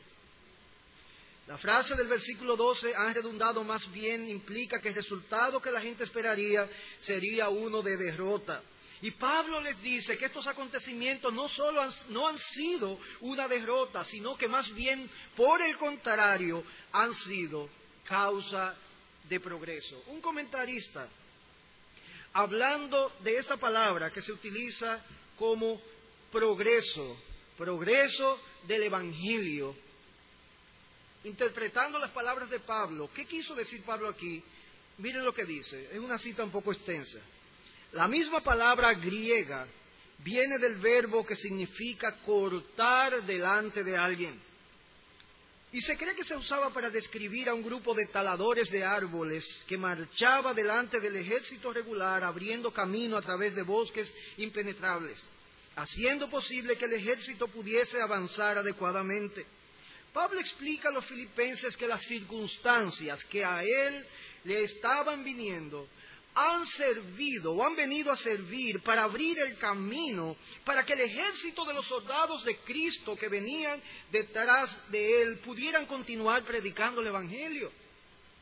La 1.47 1.59
frase 1.59 1.95
del 1.95 2.09
versículo 2.09 2.57
12, 2.57 2.95
han 2.95 3.13
redundado 3.13 3.65
más 3.65 3.91
bien, 3.93 4.29
implica 4.29 4.81
que 4.81 4.89
el 4.89 4.95
resultado 4.95 5.61
que 5.61 5.71
la 5.71 5.81
gente 5.81 6.05
esperaría 6.05 6.69
sería 7.01 7.49
uno 7.51 7.83
de 7.83 7.97
derrota. 7.97 8.63
Y 9.03 9.11
Pablo 9.13 9.61
les 9.61 9.81
dice 9.83 10.17
que 10.17 10.27
estos 10.27 10.47
acontecimientos 10.47 11.33
no 11.33 11.49
solo 11.49 11.83
han, 11.83 11.91
no 12.11 12.29
han 12.29 12.39
sido 12.39 12.99
una 13.21 13.49
derrota, 13.49 14.05
sino 14.05 14.37
que 14.37 14.49
más 14.49 14.73
bien, 14.75 15.11
por 15.37 15.61
el 15.61 15.77
contrario, 15.77 16.65
han 16.93 17.15
sido 17.15 17.69
causa 18.05 18.75
de 19.29 19.41
progreso. 19.41 20.03
Un 20.07 20.21
comentarista, 20.21 21.09
hablando 22.33 23.13
de 23.21 23.39
esta 23.39 23.57
palabra 23.57 24.11
que 24.11 24.23
se 24.23 24.33
utiliza 24.33 25.05
como 25.37 25.81
progreso, 26.31 27.17
progreso 27.57 28.41
del 28.67 28.85
Evangelio, 28.85 29.77
interpretando 31.25 31.99
las 31.99 32.11
palabras 32.11 32.51
de 32.51 32.61
Pablo, 32.61 33.11
¿qué 33.15 33.27
quiso 33.27 33.55
decir 33.55 33.83
Pablo 33.83 34.09
aquí? 34.09 34.43
Miren 34.99 35.25
lo 35.25 35.35
que 35.35 35.45
dice, 35.45 35.89
es 35.91 35.99
una 35.99 36.19
cita 36.19 36.45
un 36.45 36.51
poco 36.51 36.73
extensa. 36.73 37.19
La 37.95 38.09
misma 38.09 38.43
palabra 38.43 38.93
griega 38.95 39.69
viene 40.19 40.59
del 40.59 40.79
verbo 40.79 41.25
que 41.25 41.37
significa 41.37 42.17
cortar 42.27 43.23
delante 43.25 43.85
de 43.85 43.97
alguien. 43.97 44.41
Y 45.71 45.81
se 45.81 45.97
cree 45.97 46.17
que 46.17 46.25
se 46.25 46.37
usaba 46.37 46.71
para 46.71 46.91
describir 46.91 47.49
a 47.49 47.55
un 47.55 47.63
grupo 47.63 47.95
de 47.95 48.07
taladores 48.07 48.69
de 48.73 48.83
árboles 48.83 49.45
que 49.69 49.79
marchaba 49.79 50.53
delante 50.53 50.99
del 50.99 51.15
ejército 51.15 51.73
regular 51.73 52.25
abriendo 52.25 52.73
camino 52.73 53.17
a 53.17 53.23
través 53.23 53.55
de 53.55 53.63
bosques 53.63 54.13
impenetrables, 54.39 55.23
haciendo 55.77 56.29
posible 56.29 56.77
que 56.77 56.87
el 56.87 56.95
ejército 56.95 57.47
pudiese 57.47 58.01
avanzar 58.03 58.59
adecuadamente. 58.59 59.47
Pablo 60.13 60.41
explica 60.41 60.89
a 60.89 60.93
los 60.93 61.05
filipenses 61.07 61.77
que 61.77 61.87
las 61.87 62.03
circunstancias 62.03 63.23
que 63.27 63.45
a 63.45 63.63
él 63.63 64.05
le 64.43 64.65
estaban 64.65 65.23
viniendo 65.23 65.89
han 66.35 66.67
servido 66.67 67.53
o 67.53 67.65
han 67.65 67.77
venido 67.77 68.11
a 68.11 68.17
servir 68.17 68.81
para 68.83 69.05
abrir 69.05 69.39
el 69.39 69.57
camino 69.57 70.37
para 70.65 70.85
que 70.85 70.95
el 70.95 71.03
ejército 71.03 71.65
de 71.65 71.75
los 71.75 71.87
soldados 71.87 72.45
de 72.45 72.59
Cristo 72.59 73.17
que 73.17 73.29
venían 73.29 73.81
detrás 74.11 74.91
de 74.91 75.23
él 75.23 75.39
pudieran 75.39 75.87
continuar 75.87 76.43
predicando 76.45 77.01
el 77.01 77.07
Evangelio. 77.07 77.71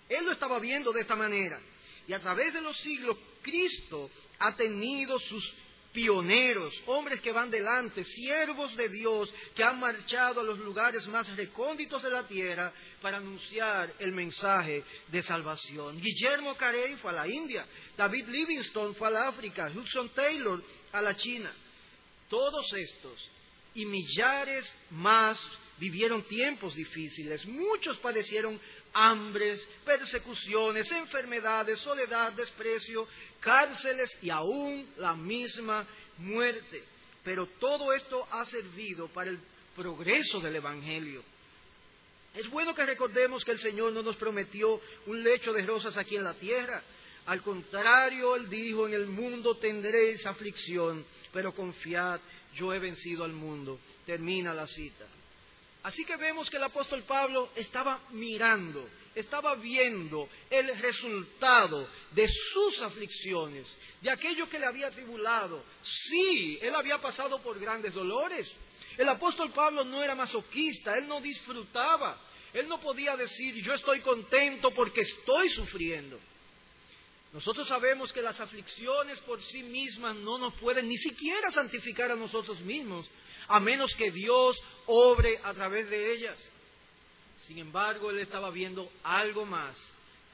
Él 0.08 0.24
lo 0.24 0.32
estaba 0.32 0.58
viendo 0.58 0.92
de 0.92 1.02
esta 1.02 1.16
manera. 1.16 1.60
Y 2.08 2.12
a 2.12 2.20
través 2.20 2.52
de 2.52 2.60
los 2.60 2.76
siglos, 2.78 3.16
Cristo 3.42 4.10
ha 4.38 4.56
tenido 4.56 5.18
sus 5.18 5.54
pioneros, 5.92 6.72
hombres 6.86 7.20
que 7.20 7.32
van 7.32 7.50
delante, 7.50 8.04
siervos 8.04 8.74
de 8.76 8.88
Dios 8.88 9.32
que 9.54 9.62
han 9.62 9.78
marchado 9.78 10.40
a 10.40 10.44
los 10.44 10.58
lugares 10.58 11.06
más 11.06 11.28
recónditos 11.36 12.02
de 12.02 12.10
la 12.10 12.26
tierra 12.26 12.72
para 13.00 13.18
anunciar 13.18 13.92
el 13.98 14.12
mensaje 14.12 14.82
de 15.08 15.22
salvación. 15.22 16.00
Guillermo 16.00 16.56
Carey 16.56 16.96
fue 16.96 17.10
a 17.10 17.14
la 17.14 17.28
India, 17.28 17.66
David 17.96 18.28
Livingstone 18.28 18.94
fue 18.94 19.08
al 19.08 19.16
África, 19.16 19.70
Hudson 19.74 20.08
Taylor 20.10 20.62
a 20.92 21.02
la 21.02 21.16
China. 21.16 21.52
Todos 22.28 22.72
estos 22.72 23.30
y 23.74 23.84
millares 23.84 24.72
más 24.90 25.38
vivieron 25.78 26.22
tiempos 26.22 26.74
difíciles. 26.74 27.44
Muchos 27.46 27.98
padecieron 27.98 28.60
hambres, 28.92 29.66
persecuciones, 29.84 30.90
enfermedades, 30.90 31.80
soledad, 31.80 32.32
desprecio, 32.32 33.06
cárceles 33.40 34.16
y 34.22 34.30
aún 34.30 34.88
la 34.98 35.14
misma 35.14 35.86
muerte. 36.18 36.84
Pero 37.24 37.46
todo 37.58 37.92
esto 37.92 38.26
ha 38.30 38.44
servido 38.46 39.08
para 39.08 39.30
el 39.30 39.38
progreso 39.76 40.40
del 40.40 40.56
Evangelio. 40.56 41.22
Es 42.34 42.48
bueno 42.50 42.74
que 42.74 42.86
recordemos 42.86 43.44
que 43.44 43.52
el 43.52 43.58
Señor 43.58 43.92
no 43.92 44.02
nos 44.02 44.16
prometió 44.16 44.80
un 45.06 45.22
lecho 45.22 45.52
de 45.52 45.66
rosas 45.66 45.96
aquí 45.96 46.16
en 46.16 46.24
la 46.24 46.34
tierra. 46.34 46.82
Al 47.26 47.42
contrario, 47.42 48.34
Él 48.34 48.48
dijo, 48.48 48.88
en 48.88 48.94
el 48.94 49.06
mundo 49.06 49.56
tendréis 49.58 50.26
aflicción, 50.26 51.04
pero 51.32 51.54
confiad, 51.54 52.20
yo 52.54 52.72
he 52.72 52.78
vencido 52.78 53.24
al 53.24 53.32
mundo. 53.32 53.78
Termina 54.04 54.52
la 54.52 54.66
cita. 54.66 55.06
Así 55.82 56.04
que 56.04 56.16
vemos 56.16 56.48
que 56.48 56.58
el 56.58 56.62
apóstol 56.62 57.02
Pablo 57.02 57.50
estaba 57.56 58.00
mirando, 58.10 58.88
estaba 59.16 59.56
viendo 59.56 60.28
el 60.48 60.78
resultado 60.78 61.88
de 62.12 62.28
sus 62.28 62.80
aflicciones, 62.82 63.66
de 64.00 64.10
aquello 64.10 64.48
que 64.48 64.60
le 64.60 64.66
había 64.66 64.90
tribulado. 64.92 65.64
Sí, 65.82 66.58
él 66.62 66.74
había 66.76 67.00
pasado 67.00 67.42
por 67.42 67.58
grandes 67.58 67.94
dolores. 67.94 68.54
El 68.96 69.08
apóstol 69.08 69.50
Pablo 69.52 69.84
no 69.84 70.04
era 70.04 70.14
masoquista, 70.14 70.96
él 70.96 71.08
no 71.08 71.20
disfrutaba, 71.20 72.20
él 72.52 72.68
no 72.68 72.80
podía 72.80 73.16
decir 73.16 73.54
yo 73.64 73.74
estoy 73.74 74.00
contento 74.00 74.70
porque 74.72 75.00
estoy 75.00 75.48
sufriendo. 75.50 76.20
Nosotros 77.32 77.66
sabemos 77.66 78.12
que 78.12 78.20
las 78.20 78.38
aflicciones 78.38 79.18
por 79.20 79.42
sí 79.42 79.62
mismas 79.62 80.14
no 80.16 80.38
nos 80.38 80.54
pueden 80.60 80.86
ni 80.86 80.98
siquiera 80.98 81.50
santificar 81.50 82.10
a 82.10 82.16
nosotros 82.16 82.60
mismos, 82.60 83.08
a 83.48 83.60
menos 83.60 83.94
que 83.94 84.10
Dios 84.10 84.56
obre 84.86 85.40
a 85.42 85.54
través 85.54 85.88
de 85.90 86.14
ellas. 86.14 86.38
Sin 87.46 87.58
embargo, 87.58 88.10
él 88.10 88.20
estaba 88.20 88.50
viendo 88.50 88.90
algo 89.02 89.44
más, 89.44 89.76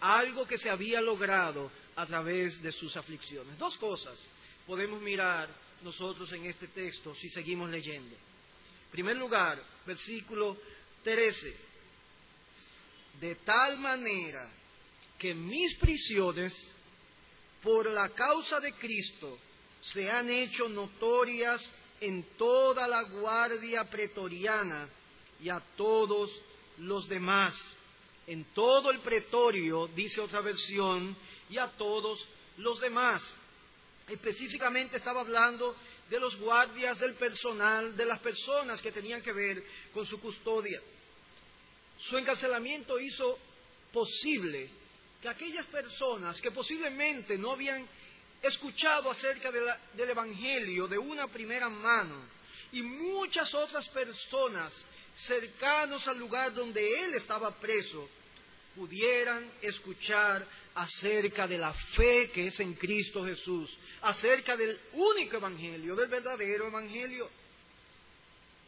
algo 0.01 0.47
que 0.47 0.59
se 0.59 0.71
había 0.71 1.01
logrado 1.01 1.71
a 1.97 2.07
través 2.07 2.61
de 2.63 2.73
sus 2.73 2.97
aflicciones. 2.97 3.59
Dos 3.59 3.77
cosas 3.79 4.19
podemos 4.67 5.01
mirar 5.01 5.49
nosotros 5.83 6.31
en 6.33 6.47
este 6.47 6.69
texto 6.69 7.15
si 7.15 7.31
seguimos 7.31 7.71
leyendo. 7.71 8.15
En 8.15 8.91
primer 8.91 9.17
lugar, 9.17 9.63
versículo 9.87 10.57
13. 11.03 11.57
De 13.21 13.35
tal 13.37 13.79
manera 13.79 14.51
que 15.19 15.35
mis 15.35 15.77
prisiones 15.79 16.55
por 17.63 17.87
la 17.91 18.09
causa 18.11 18.61
de 18.61 18.73
Cristo 18.75 19.39
se 19.81 20.11
han 20.11 20.31
hecho 20.31 20.69
notorias 20.69 21.61
en 22.01 22.23
toda 22.37 22.87
la 22.87 23.03
guardia 23.03 23.85
pretoriana 23.85 24.89
y 25.41 25.49
a 25.49 25.61
todos 25.77 26.31
los 26.79 27.09
demás. 27.09 27.55
En 28.27 28.45
todo 28.53 28.91
el 28.91 29.01
pretorio, 29.01 29.89
dice 29.89 30.21
otra 30.21 30.41
versión, 30.41 31.17
y 31.51 31.59
a 31.59 31.69
todos 31.69 32.27
los 32.59 32.81
demás. 32.81 33.23
Específicamente 34.09 34.97
estaba 34.97 35.21
hablando 35.21 35.77
de 36.09 36.21
los 36.21 36.37
guardias, 36.37 36.99
del 36.99 37.15
personal, 37.15 37.97
de 37.97 38.05
las 38.05 38.21
personas 38.21 38.81
que 38.81 38.93
tenían 38.93 39.23
que 39.23 39.33
ver 39.33 39.63
con 39.93 40.07
su 40.07 40.21
custodia. 40.21 40.81
Su 41.99 42.17
encarcelamiento 42.17 42.99
hizo 42.99 43.39
posible 43.93 44.71
que 45.21 45.29
aquellas 45.29 45.67
personas 45.67 46.41
que 46.41 46.51
posiblemente 46.51 47.37
no 47.37 47.53
habían 47.53 47.87
escuchado 48.43 49.11
acerca 49.11 49.51
del 49.51 50.11
Evangelio 50.11 50.87
de 50.87 50.99
una 50.99 51.27
primera 51.29 51.69
mano 51.69 52.29
y 52.73 52.83
muchas 52.83 53.53
otras 53.55 53.89
personas 53.89 54.85
cercanos 55.15 56.07
al 56.07 56.19
lugar 56.19 56.55
donde 56.55 57.05
él 57.05 57.15
estaba 57.15 57.59
preso 57.59 58.09
pudieran 58.77 59.51
escuchar 59.61 60.47
acerca 60.75 61.49
de 61.49 61.59
la 61.59 61.73
fe 61.73 62.31
que 62.31 62.47
es 62.47 62.61
en 62.61 62.75
Cristo 62.75 63.25
Jesús, 63.25 63.77
acerca 64.03 64.57
del 64.57 64.79
único 64.93 65.37
Evangelio, 65.37 65.97
del 65.97 66.09
verdadero 66.09 66.69
Evangelio. 66.69 67.29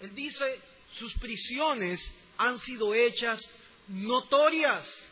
Él 0.00 0.12
dice, 0.14 0.58
sus 0.98 1.14
prisiones 1.18 2.12
han 2.38 2.58
sido 2.58 2.92
hechas 2.94 3.48
notorias. 3.86 5.08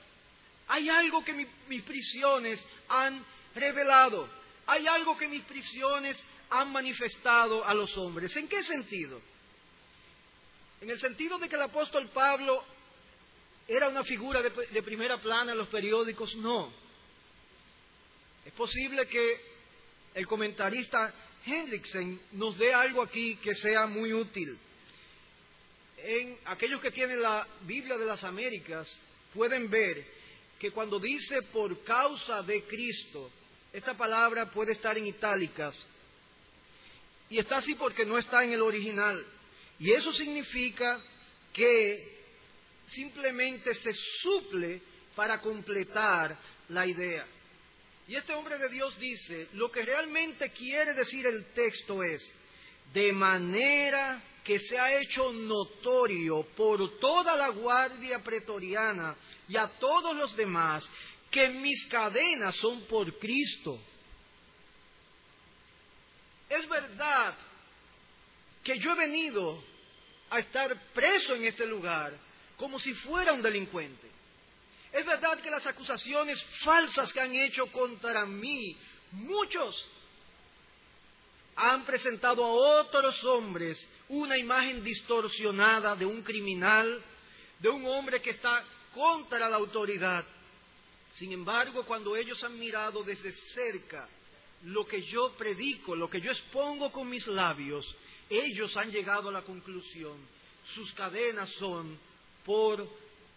Hay 0.66 0.88
algo 0.88 1.24
que 1.24 1.46
mis 1.68 1.82
prisiones 1.82 2.66
han 2.88 3.24
revelado. 3.54 4.28
Hay 4.68 4.86
algo 4.86 5.16
que 5.16 5.26
mis 5.26 5.42
prisiones 5.44 6.22
han 6.50 6.70
manifestado 6.70 7.64
a 7.64 7.72
los 7.72 7.96
hombres. 7.96 8.36
¿En 8.36 8.46
qué 8.46 8.62
sentido? 8.62 9.18
En 10.82 10.90
el 10.90 11.00
sentido 11.00 11.38
de 11.38 11.48
que 11.48 11.56
el 11.56 11.62
apóstol 11.62 12.10
Pablo 12.10 12.62
era 13.66 13.88
una 13.88 14.04
figura 14.04 14.42
de, 14.42 14.82
primera 14.82 15.18
plana 15.22 15.52
en 15.52 15.58
los 15.58 15.68
periódicos, 15.68 16.36
no. 16.36 16.70
Es 18.44 18.52
posible 18.52 19.06
que 19.06 19.40
el 20.14 20.26
comentarista 20.26 21.14
Hendrickson 21.46 22.20
nos 22.32 22.58
dé 22.58 22.74
algo 22.74 23.00
aquí 23.00 23.36
que 23.36 23.54
sea 23.54 23.86
muy 23.86 24.12
útil. 24.12 24.58
En 25.96 26.38
aquellos 26.44 26.82
que 26.82 26.90
tienen 26.90 27.22
la 27.22 27.48
Biblia 27.62 27.96
de 27.96 28.04
las 28.04 28.22
Américas 28.22 28.86
pueden 29.32 29.70
ver 29.70 30.04
que 30.58 30.72
cuando 30.72 30.98
dice 30.98 31.40
por 31.52 31.82
causa 31.84 32.42
de 32.42 32.64
Cristo, 32.64 33.30
esta 33.72 33.94
palabra 33.94 34.50
puede 34.50 34.72
estar 34.72 34.96
en 34.96 35.06
itálicas 35.06 35.74
y 37.30 37.38
está 37.38 37.58
así 37.58 37.74
porque 37.74 38.04
no 38.04 38.18
está 38.18 38.42
en 38.42 38.52
el 38.52 38.62
original. 38.62 39.24
Y 39.78 39.92
eso 39.92 40.12
significa 40.12 41.00
que 41.52 42.18
simplemente 42.86 43.74
se 43.74 43.92
suple 44.22 44.80
para 45.14 45.40
completar 45.40 46.36
la 46.68 46.86
idea. 46.86 47.26
Y 48.06 48.16
este 48.16 48.32
hombre 48.32 48.56
de 48.58 48.70
Dios 48.70 48.98
dice, 48.98 49.48
lo 49.52 49.70
que 49.70 49.82
realmente 49.82 50.50
quiere 50.50 50.94
decir 50.94 51.26
el 51.26 51.52
texto 51.52 52.02
es, 52.02 52.32
de 52.94 53.12
manera 53.12 54.22
que 54.42 54.58
se 54.60 54.78
ha 54.78 54.98
hecho 54.98 55.30
notorio 55.30 56.42
por 56.56 56.98
toda 56.98 57.36
la 57.36 57.50
guardia 57.50 58.20
pretoriana 58.20 59.14
y 59.46 59.58
a 59.58 59.68
todos 59.78 60.16
los 60.16 60.34
demás 60.36 60.88
que 61.30 61.48
mis 61.48 61.86
cadenas 61.86 62.56
son 62.56 62.82
por 62.82 63.18
Cristo. 63.18 63.80
Es 66.48 66.68
verdad 66.68 67.34
que 68.64 68.78
yo 68.78 68.92
he 68.92 68.96
venido 68.96 69.62
a 70.30 70.38
estar 70.38 70.74
preso 70.92 71.34
en 71.34 71.44
este 71.44 71.66
lugar 71.66 72.12
como 72.56 72.78
si 72.78 72.92
fuera 72.94 73.32
un 73.32 73.42
delincuente. 73.42 74.08
Es 74.92 75.04
verdad 75.04 75.38
que 75.40 75.50
las 75.50 75.66
acusaciones 75.66 76.42
falsas 76.64 77.12
que 77.12 77.20
han 77.20 77.34
hecho 77.34 77.66
contra 77.70 78.24
mí, 78.24 78.76
muchos 79.12 79.88
han 81.56 81.84
presentado 81.84 82.44
a 82.44 82.80
otros 82.80 83.22
hombres 83.24 83.88
una 84.08 84.38
imagen 84.38 84.82
distorsionada 84.82 85.94
de 85.96 86.06
un 86.06 86.22
criminal, 86.22 87.02
de 87.58 87.68
un 87.68 87.84
hombre 87.86 88.22
que 88.22 88.30
está 88.30 88.64
contra 88.94 89.48
la 89.48 89.56
autoridad. 89.56 90.24
Sin 91.18 91.32
embargo, 91.32 91.84
cuando 91.84 92.14
ellos 92.14 92.42
han 92.44 92.56
mirado 92.56 93.02
desde 93.02 93.32
cerca 93.32 94.08
lo 94.62 94.86
que 94.86 95.02
yo 95.02 95.32
predico, 95.36 95.96
lo 95.96 96.08
que 96.08 96.20
yo 96.20 96.30
expongo 96.30 96.92
con 96.92 97.10
mis 97.10 97.26
labios, 97.26 97.84
ellos 98.30 98.76
han 98.76 98.92
llegado 98.92 99.28
a 99.28 99.32
la 99.32 99.42
conclusión, 99.42 100.16
sus 100.74 100.92
cadenas 100.94 101.50
son 101.58 101.98
por 102.44 102.88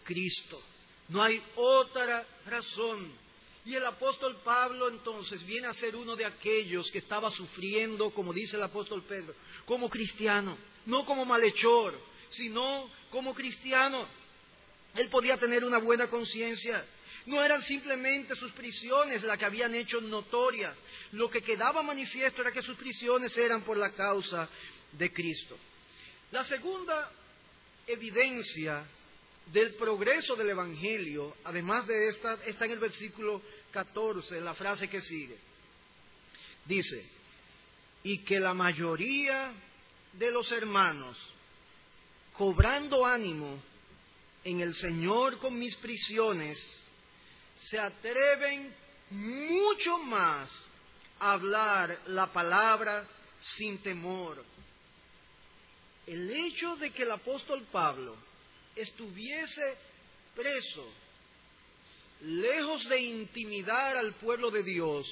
Cristo. 0.04 0.62
No 1.10 1.24
hay 1.24 1.42
otra 1.56 2.24
razón. 2.46 3.12
Y 3.66 3.76
el 3.76 3.86
apóstol 3.86 4.40
Pablo 4.44 4.88
entonces 4.90 5.44
viene 5.46 5.68
a 5.68 5.74
ser 5.74 5.96
uno 5.96 6.16
de 6.16 6.26
aquellos 6.26 6.90
que 6.92 7.00
estaba 7.00 7.32
sufriendo, 7.32 8.12
como 8.12 8.32
dice 8.32 8.58
el 8.58 8.64
apóstol 8.64 9.04
Pedro, 9.04 9.34
como 9.66 9.90
cristiano, 9.90 10.56
no 10.86 11.04
como 11.04 11.26
malhechor, 11.26 12.00
sino 12.30 12.92
como 13.10 13.34
cristiano. 13.34 14.08
Él 14.96 15.10
podía 15.10 15.38
tener 15.38 15.64
una 15.64 15.80
buena 15.80 16.10
conciencia. 16.10 16.86
No 17.26 17.44
eran 17.44 17.62
simplemente 17.64 18.36
sus 18.36 18.52
prisiones 18.54 19.24
las 19.24 19.38
que 19.38 19.46
habían 19.46 19.76
hecho 19.76 20.02
notorias. 20.02 20.76
Lo 21.12 21.30
que 21.30 21.42
quedaba 21.42 21.84
manifiesto 21.84 22.42
era 22.42 22.52
que 22.52 22.62
sus 22.62 22.78
prisiones 22.78 23.36
eran 23.38 23.64
por 23.64 23.78
la 23.78 23.92
causa 23.92 24.50
de 24.92 25.12
Cristo. 25.12 25.58
La 26.32 26.44
segunda 26.46 27.12
evidencia 27.88 28.86
del 29.52 29.76
progreso 29.76 30.36
del 30.36 30.50
Evangelio, 30.50 31.36
además 31.44 31.86
de 31.88 32.10
esta, 32.10 32.36
está 32.46 32.66
en 32.66 32.72
el 32.72 32.80
versículo 32.80 33.42
14, 33.72 34.40
la 34.40 34.54
frase 34.54 34.88
que 34.88 35.02
sigue. 35.02 35.38
Dice, 36.66 37.06
y 38.04 38.20
que 38.20 38.40
la 38.40 38.54
mayoría 38.54 39.54
de 40.14 40.32
los 40.32 40.52
hermanos, 40.52 41.18
cobrando 42.34 43.06
ánimo 43.06 43.62
en 44.44 44.62
el 44.62 44.74
Señor 44.76 45.38
con 45.38 45.58
mis 45.58 45.76
prisiones, 45.78 46.60
se 47.70 47.80
atreven 47.80 48.74
mucho 49.12 49.98
más 50.00 50.50
a 51.20 51.34
hablar 51.34 52.00
la 52.08 52.28
palabra 52.28 53.08
sin 53.40 53.82
temor. 53.82 54.44
El 56.08 56.32
hecho 56.32 56.76
de 56.78 56.92
que 56.92 57.04
el 57.04 57.12
apóstol 57.12 57.66
Pablo 57.72 58.16
estuviese 58.76 59.78
preso, 60.36 60.92
lejos 62.22 62.88
de 62.90 63.00
intimidar 63.00 63.98
al 63.98 64.14
pueblo 64.14 64.50
de 64.50 64.64
Dios, 64.64 65.06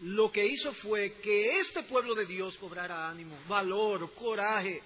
lo 0.00 0.30
que 0.32 0.46
hizo 0.46 0.72
fue 0.74 1.14
que 1.20 1.60
este 1.60 1.82
pueblo 1.84 2.14
de 2.14 2.26
Dios 2.26 2.56
cobrara 2.58 3.08
ánimo, 3.08 3.38
valor, 3.46 4.12
coraje 4.14 4.82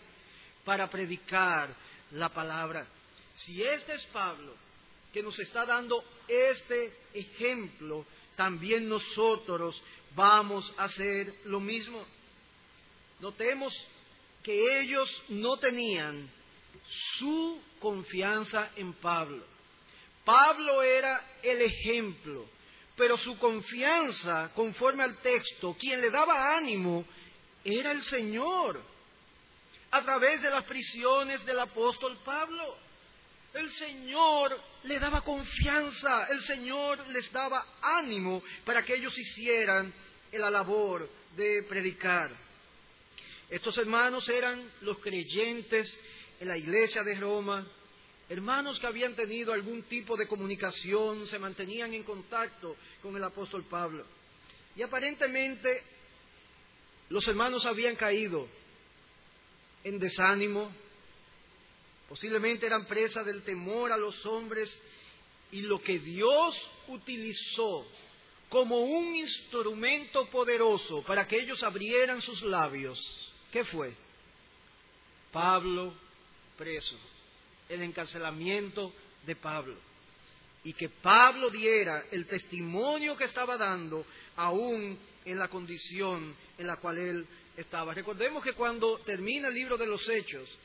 para 0.64 0.88
predicar 0.90 1.74
la 2.12 2.28
palabra. 2.28 2.86
Si 3.36 3.62
este 3.62 3.94
es 3.94 4.04
Pablo, 4.06 4.54
que 5.18 5.22
nos 5.24 5.38
está 5.40 5.66
dando 5.66 6.04
este 6.28 6.96
ejemplo, 7.12 8.06
también 8.36 8.88
nosotros 8.88 9.82
vamos 10.14 10.72
a 10.76 10.84
hacer 10.84 11.34
lo 11.46 11.58
mismo. 11.58 12.06
Notemos 13.18 13.74
que 14.44 14.80
ellos 14.80 15.10
no 15.30 15.56
tenían 15.56 16.30
su 17.18 17.60
confianza 17.80 18.70
en 18.76 18.92
Pablo. 18.92 19.44
Pablo 20.24 20.84
era 20.84 21.38
el 21.42 21.62
ejemplo, 21.62 22.48
pero 22.94 23.18
su 23.18 23.36
confianza, 23.38 24.52
conforme 24.54 25.02
al 25.02 25.18
texto, 25.18 25.74
quien 25.80 26.00
le 26.00 26.10
daba 26.10 26.56
ánimo, 26.56 27.04
era 27.64 27.90
el 27.90 28.04
Señor, 28.04 28.80
a 29.90 30.00
través 30.00 30.40
de 30.42 30.50
las 30.50 30.62
prisiones 30.62 31.44
del 31.44 31.58
apóstol 31.58 32.16
Pablo. 32.24 32.86
El 33.54 33.72
Señor 33.72 34.60
le 34.84 34.98
daba 34.98 35.22
confianza, 35.22 36.26
el 36.30 36.42
Señor 36.42 37.06
les 37.08 37.30
daba 37.32 37.64
ánimo 37.80 38.42
para 38.64 38.84
que 38.84 38.94
ellos 38.94 39.16
hicieran 39.18 39.92
la 40.32 40.50
labor 40.50 41.08
de 41.36 41.62
predicar. 41.68 42.30
Estos 43.48 43.78
hermanos 43.78 44.28
eran 44.28 44.70
los 44.82 44.98
creyentes 44.98 45.98
en 46.40 46.48
la 46.48 46.56
iglesia 46.56 47.02
de 47.02 47.14
Roma, 47.14 47.66
hermanos 48.28 48.78
que 48.78 48.86
habían 48.86 49.14
tenido 49.14 49.52
algún 49.52 49.82
tipo 49.84 50.16
de 50.16 50.26
comunicación, 50.26 51.26
se 51.26 51.38
mantenían 51.38 51.94
en 51.94 52.02
contacto 52.02 52.76
con 53.02 53.16
el 53.16 53.24
apóstol 53.24 53.64
Pablo. 53.64 54.04
Y 54.76 54.82
aparentemente 54.82 55.82
los 57.08 57.26
hermanos 57.26 57.64
habían 57.64 57.96
caído 57.96 58.46
en 59.82 59.98
desánimo, 59.98 60.70
posiblemente 62.08 62.66
eran 62.66 62.86
presa 62.86 63.22
del 63.22 63.42
temor 63.42 63.92
a 63.92 63.96
los 63.96 64.24
hombres 64.26 64.78
y 65.52 65.62
lo 65.62 65.82
que 65.82 65.98
Dios 65.98 66.56
utilizó 66.88 67.86
como 68.48 68.80
un 68.80 69.14
instrumento 69.14 70.28
poderoso 70.30 71.02
para 71.02 71.28
que 71.28 71.36
ellos 71.36 71.62
abrieran 71.62 72.22
sus 72.22 72.42
labios, 72.42 72.98
¿qué 73.52 73.64
fue? 73.64 73.94
Pablo 75.30 75.94
preso, 76.56 76.96
el 77.68 77.82
encarcelamiento 77.82 78.92
de 79.26 79.36
Pablo. 79.36 79.76
Y 80.64 80.72
que 80.72 80.88
Pablo 80.88 81.50
diera 81.50 82.04
el 82.10 82.26
testimonio 82.26 83.16
que 83.16 83.24
estaba 83.24 83.56
dando 83.56 84.04
aún 84.36 84.98
en 85.24 85.38
la 85.38 85.48
condición 85.48 86.34
en 86.56 86.66
la 86.66 86.76
cual 86.76 86.98
él 86.98 87.26
estaba. 87.56 87.94
Recordemos 87.94 88.42
que 88.42 88.54
cuando 88.54 88.98
termina 89.00 89.48
el 89.48 89.54
libro 89.54 89.76
de 89.76 89.86
los 89.86 90.08
Hechos, 90.08 90.58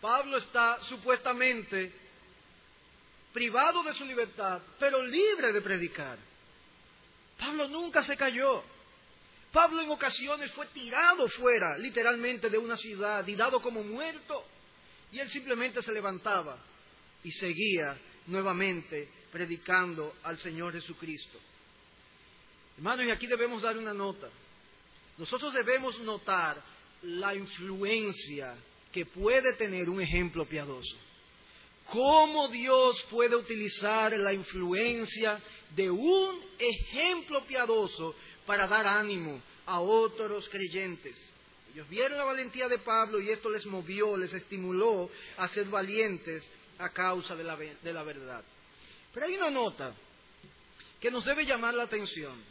Pablo 0.00 0.36
está 0.38 0.82
supuestamente 0.82 1.92
privado 3.32 3.82
de 3.82 3.94
su 3.94 4.04
libertad, 4.04 4.62
pero 4.78 5.02
libre 5.02 5.52
de 5.52 5.60
predicar. 5.60 6.18
Pablo 7.38 7.68
nunca 7.68 8.02
se 8.02 8.16
cayó. 8.16 8.62
Pablo 9.52 9.82
en 9.82 9.90
ocasiones 9.90 10.52
fue 10.52 10.66
tirado 10.66 11.28
fuera, 11.28 11.76
literalmente, 11.78 12.50
de 12.50 12.58
una 12.58 12.76
ciudad 12.76 13.26
y 13.26 13.34
dado 13.34 13.60
como 13.60 13.82
muerto. 13.82 14.44
Y 15.12 15.18
él 15.18 15.30
simplemente 15.30 15.82
se 15.82 15.92
levantaba 15.92 16.58
y 17.22 17.30
seguía 17.30 17.98
nuevamente 18.26 19.08
predicando 19.30 20.16
al 20.22 20.38
Señor 20.38 20.72
Jesucristo. 20.72 21.38
Hermanos, 22.76 23.06
y 23.06 23.10
aquí 23.10 23.26
debemos 23.26 23.62
dar 23.62 23.76
una 23.78 23.94
nota. 23.94 24.28
Nosotros 25.18 25.54
debemos 25.54 25.98
notar 26.00 26.62
la 27.02 27.34
influencia 27.34 28.54
que 28.96 29.04
puede 29.04 29.52
tener 29.56 29.90
un 29.90 30.00
ejemplo 30.00 30.46
piadoso. 30.46 30.96
cómo 31.92 32.48
Dios 32.48 32.96
puede 33.10 33.36
utilizar 33.36 34.10
la 34.18 34.32
influencia 34.32 35.38
de 35.74 35.90
un 35.90 36.42
ejemplo 36.58 37.44
piadoso 37.44 38.14
para 38.46 38.66
dar 38.66 38.86
ánimo 38.86 39.42
a 39.66 39.80
otros 39.80 40.48
creyentes. 40.48 41.14
Ellos 41.74 41.86
vieron 41.90 42.16
la 42.16 42.24
valentía 42.24 42.68
de 42.68 42.78
Pablo 42.78 43.20
y 43.20 43.28
esto 43.28 43.50
les 43.50 43.66
movió, 43.66 44.16
les 44.16 44.32
estimuló 44.32 45.10
a 45.36 45.46
ser 45.48 45.66
valientes 45.66 46.48
a 46.78 46.88
causa 46.88 47.36
de 47.36 47.44
la, 47.44 47.54
de 47.54 47.92
la 47.92 48.02
verdad. 48.02 48.42
Pero 49.12 49.26
hay 49.26 49.36
una 49.36 49.50
nota 49.50 49.94
que 50.98 51.10
nos 51.10 51.26
debe 51.26 51.44
llamar 51.44 51.74
la 51.74 51.82
atención. 51.82 52.42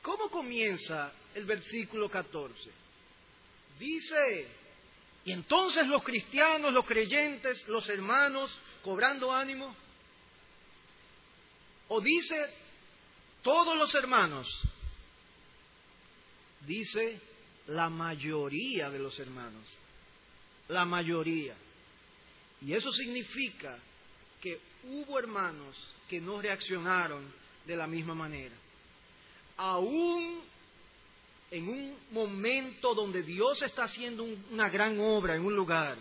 ¿Cómo 0.00 0.30
comienza 0.30 1.12
el 1.34 1.44
versículo 1.44 2.08
14? 2.08 2.70
Dice, 3.80 4.59
y 5.30 5.32
entonces 5.32 5.86
los 5.86 6.02
cristianos, 6.02 6.72
los 6.72 6.84
creyentes, 6.84 7.68
los 7.68 7.88
hermanos, 7.88 8.50
cobrando 8.82 9.30
ánimo, 9.30 9.76
o 11.86 12.00
dice 12.00 12.52
todos 13.40 13.76
los 13.76 13.94
hermanos, 13.94 14.48
dice 16.66 17.20
la 17.68 17.88
mayoría 17.88 18.90
de 18.90 18.98
los 18.98 19.16
hermanos, 19.20 19.64
la 20.66 20.84
mayoría. 20.84 21.54
Y 22.62 22.72
eso 22.72 22.90
significa 22.90 23.78
que 24.40 24.58
hubo 24.82 25.16
hermanos 25.16 25.76
que 26.08 26.20
no 26.20 26.42
reaccionaron 26.42 27.32
de 27.64 27.76
la 27.76 27.86
misma 27.86 28.16
manera. 28.16 28.56
Aún 29.58 30.42
en 31.50 31.68
un 31.68 31.98
momento 32.12 32.94
donde 32.94 33.22
Dios 33.22 33.60
está 33.62 33.84
haciendo 33.84 34.24
una 34.24 34.68
gran 34.68 34.98
obra 35.00 35.34
en 35.34 35.44
un 35.44 35.54
lugar, 35.54 35.98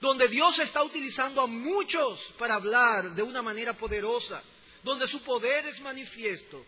donde 0.00 0.28
Dios 0.28 0.58
está 0.60 0.82
utilizando 0.84 1.40
a 1.42 1.46
muchos 1.46 2.20
para 2.38 2.54
hablar 2.54 3.14
de 3.14 3.22
una 3.22 3.42
manera 3.42 3.72
poderosa, 3.74 4.42
donde 4.84 5.08
su 5.08 5.20
poder 5.22 5.66
es 5.66 5.80
manifiesto, 5.80 6.64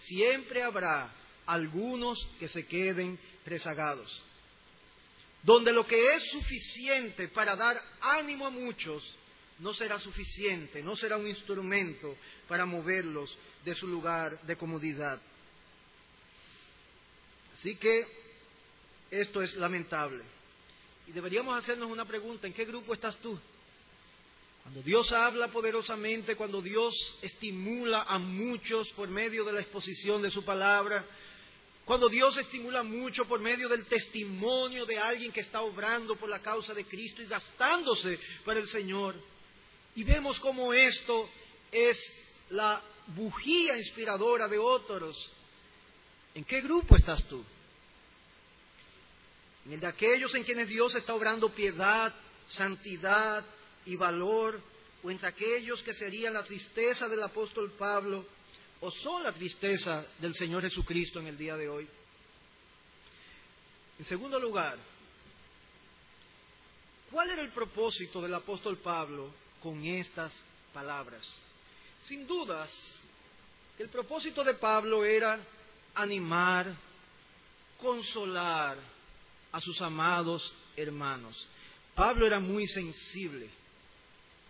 siempre 0.00 0.62
habrá 0.62 1.12
algunos 1.46 2.28
que 2.40 2.48
se 2.48 2.66
queden 2.66 3.18
rezagados. 3.46 4.24
Donde 5.44 5.72
lo 5.72 5.86
que 5.86 6.14
es 6.14 6.30
suficiente 6.30 7.28
para 7.28 7.56
dar 7.56 7.80
ánimo 8.00 8.46
a 8.46 8.50
muchos 8.50 9.04
no 9.58 9.72
será 9.74 9.98
suficiente, 9.98 10.82
no 10.82 10.96
será 10.96 11.16
un 11.16 11.26
instrumento 11.26 12.16
para 12.48 12.66
moverlos 12.66 13.36
de 13.64 13.74
su 13.74 13.86
lugar 13.86 14.40
de 14.42 14.56
comodidad. 14.56 15.20
Así 17.62 17.76
que 17.76 18.04
esto 19.08 19.40
es 19.40 19.54
lamentable. 19.54 20.24
Y 21.06 21.12
deberíamos 21.12 21.56
hacernos 21.56 21.88
una 21.88 22.04
pregunta, 22.04 22.48
¿en 22.48 22.52
qué 22.52 22.64
grupo 22.64 22.92
estás 22.92 23.16
tú? 23.18 23.38
Cuando 24.64 24.82
Dios 24.82 25.12
habla 25.12 25.46
poderosamente, 25.46 26.34
cuando 26.34 26.60
Dios 26.60 26.92
estimula 27.22 28.02
a 28.02 28.18
muchos 28.18 28.88
por 28.94 29.06
medio 29.06 29.44
de 29.44 29.52
la 29.52 29.60
exposición 29.60 30.22
de 30.22 30.32
su 30.32 30.44
palabra, 30.44 31.06
cuando 31.84 32.08
Dios 32.08 32.36
estimula 32.36 32.82
mucho 32.82 33.26
por 33.26 33.38
medio 33.38 33.68
del 33.68 33.86
testimonio 33.86 34.84
de 34.84 34.98
alguien 34.98 35.30
que 35.30 35.42
está 35.42 35.60
obrando 35.60 36.16
por 36.16 36.28
la 36.28 36.42
causa 36.42 36.74
de 36.74 36.84
Cristo 36.84 37.22
y 37.22 37.26
gastándose 37.26 38.18
para 38.44 38.58
el 38.58 38.68
Señor. 38.68 39.14
Y 39.94 40.02
vemos 40.02 40.40
cómo 40.40 40.74
esto 40.74 41.30
es 41.70 41.96
la 42.50 42.82
bujía 43.06 43.78
inspiradora 43.78 44.48
de 44.48 44.58
otros. 44.58 45.30
¿En 46.34 46.44
qué 46.44 46.60
grupo 46.60 46.96
estás 46.96 47.22
tú? 47.24 47.44
¿En 49.66 49.72
el 49.72 49.80
de 49.80 49.86
aquellos 49.86 50.34
en 50.34 50.44
quienes 50.44 50.68
Dios 50.68 50.94
está 50.94 51.14
obrando 51.14 51.54
piedad, 51.54 52.14
santidad 52.48 53.44
y 53.84 53.96
valor? 53.96 54.60
¿O 55.02 55.10
entre 55.10 55.28
aquellos 55.28 55.82
que 55.82 55.94
serían 55.94 56.34
la 56.34 56.44
tristeza 56.44 57.08
del 57.08 57.22
apóstol 57.22 57.72
Pablo? 57.72 58.24
o 58.82 58.90
son 58.90 59.22
la 59.22 59.32
tristeza 59.32 60.04
del 60.18 60.34
Señor 60.34 60.62
Jesucristo 60.62 61.20
en 61.20 61.28
el 61.28 61.38
día 61.38 61.56
de 61.56 61.68
hoy. 61.68 61.88
En 63.96 64.04
segundo 64.06 64.40
lugar, 64.40 64.76
¿cuál 67.12 67.30
era 67.30 67.42
el 67.42 67.52
propósito 67.52 68.20
del 68.20 68.34
apóstol 68.34 68.78
Pablo 68.78 69.32
con 69.62 69.84
estas 69.84 70.32
palabras? 70.74 71.24
Sin 72.02 72.26
dudas, 72.26 72.76
el 73.78 73.88
propósito 73.88 74.42
de 74.42 74.54
Pablo 74.54 75.04
era 75.04 75.38
animar, 75.94 76.76
consolar 77.78 78.78
a 79.50 79.60
sus 79.60 79.80
amados 79.82 80.54
hermanos. 80.76 81.36
Pablo 81.94 82.26
era 82.26 82.40
muy 82.40 82.66
sensible. 82.66 83.50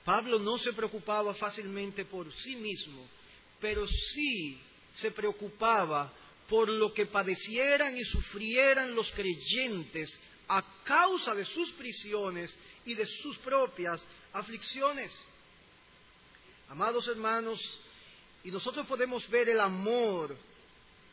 Pablo 0.04 0.38
no 0.38 0.58
se 0.58 0.72
preocupaba 0.72 1.34
fácilmente 1.34 2.04
por 2.04 2.32
sí 2.32 2.56
mismo, 2.56 3.06
pero 3.60 3.86
sí 3.86 4.60
se 4.94 5.10
preocupaba 5.10 6.12
por 6.48 6.68
lo 6.68 6.92
que 6.92 7.06
padecieran 7.06 7.96
y 7.96 8.04
sufrieran 8.04 8.94
los 8.94 9.10
creyentes 9.12 10.18
a 10.48 10.62
causa 10.84 11.34
de 11.34 11.44
sus 11.44 11.70
prisiones 11.72 12.56
y 12.84 12.94
de 12.94 13.06
sus 13.06 13.38
propias 13.38 14.04
aflicciones. 14.32 15.12
Amados 16.68 17.06
hermanos, 17.08 17.60
y 18.44 18.50
nosotros 18.50 18.86
podemos 18.86 19.28
ver 19.28 19.48
el 19.48 19.60
amor 19.60 20.36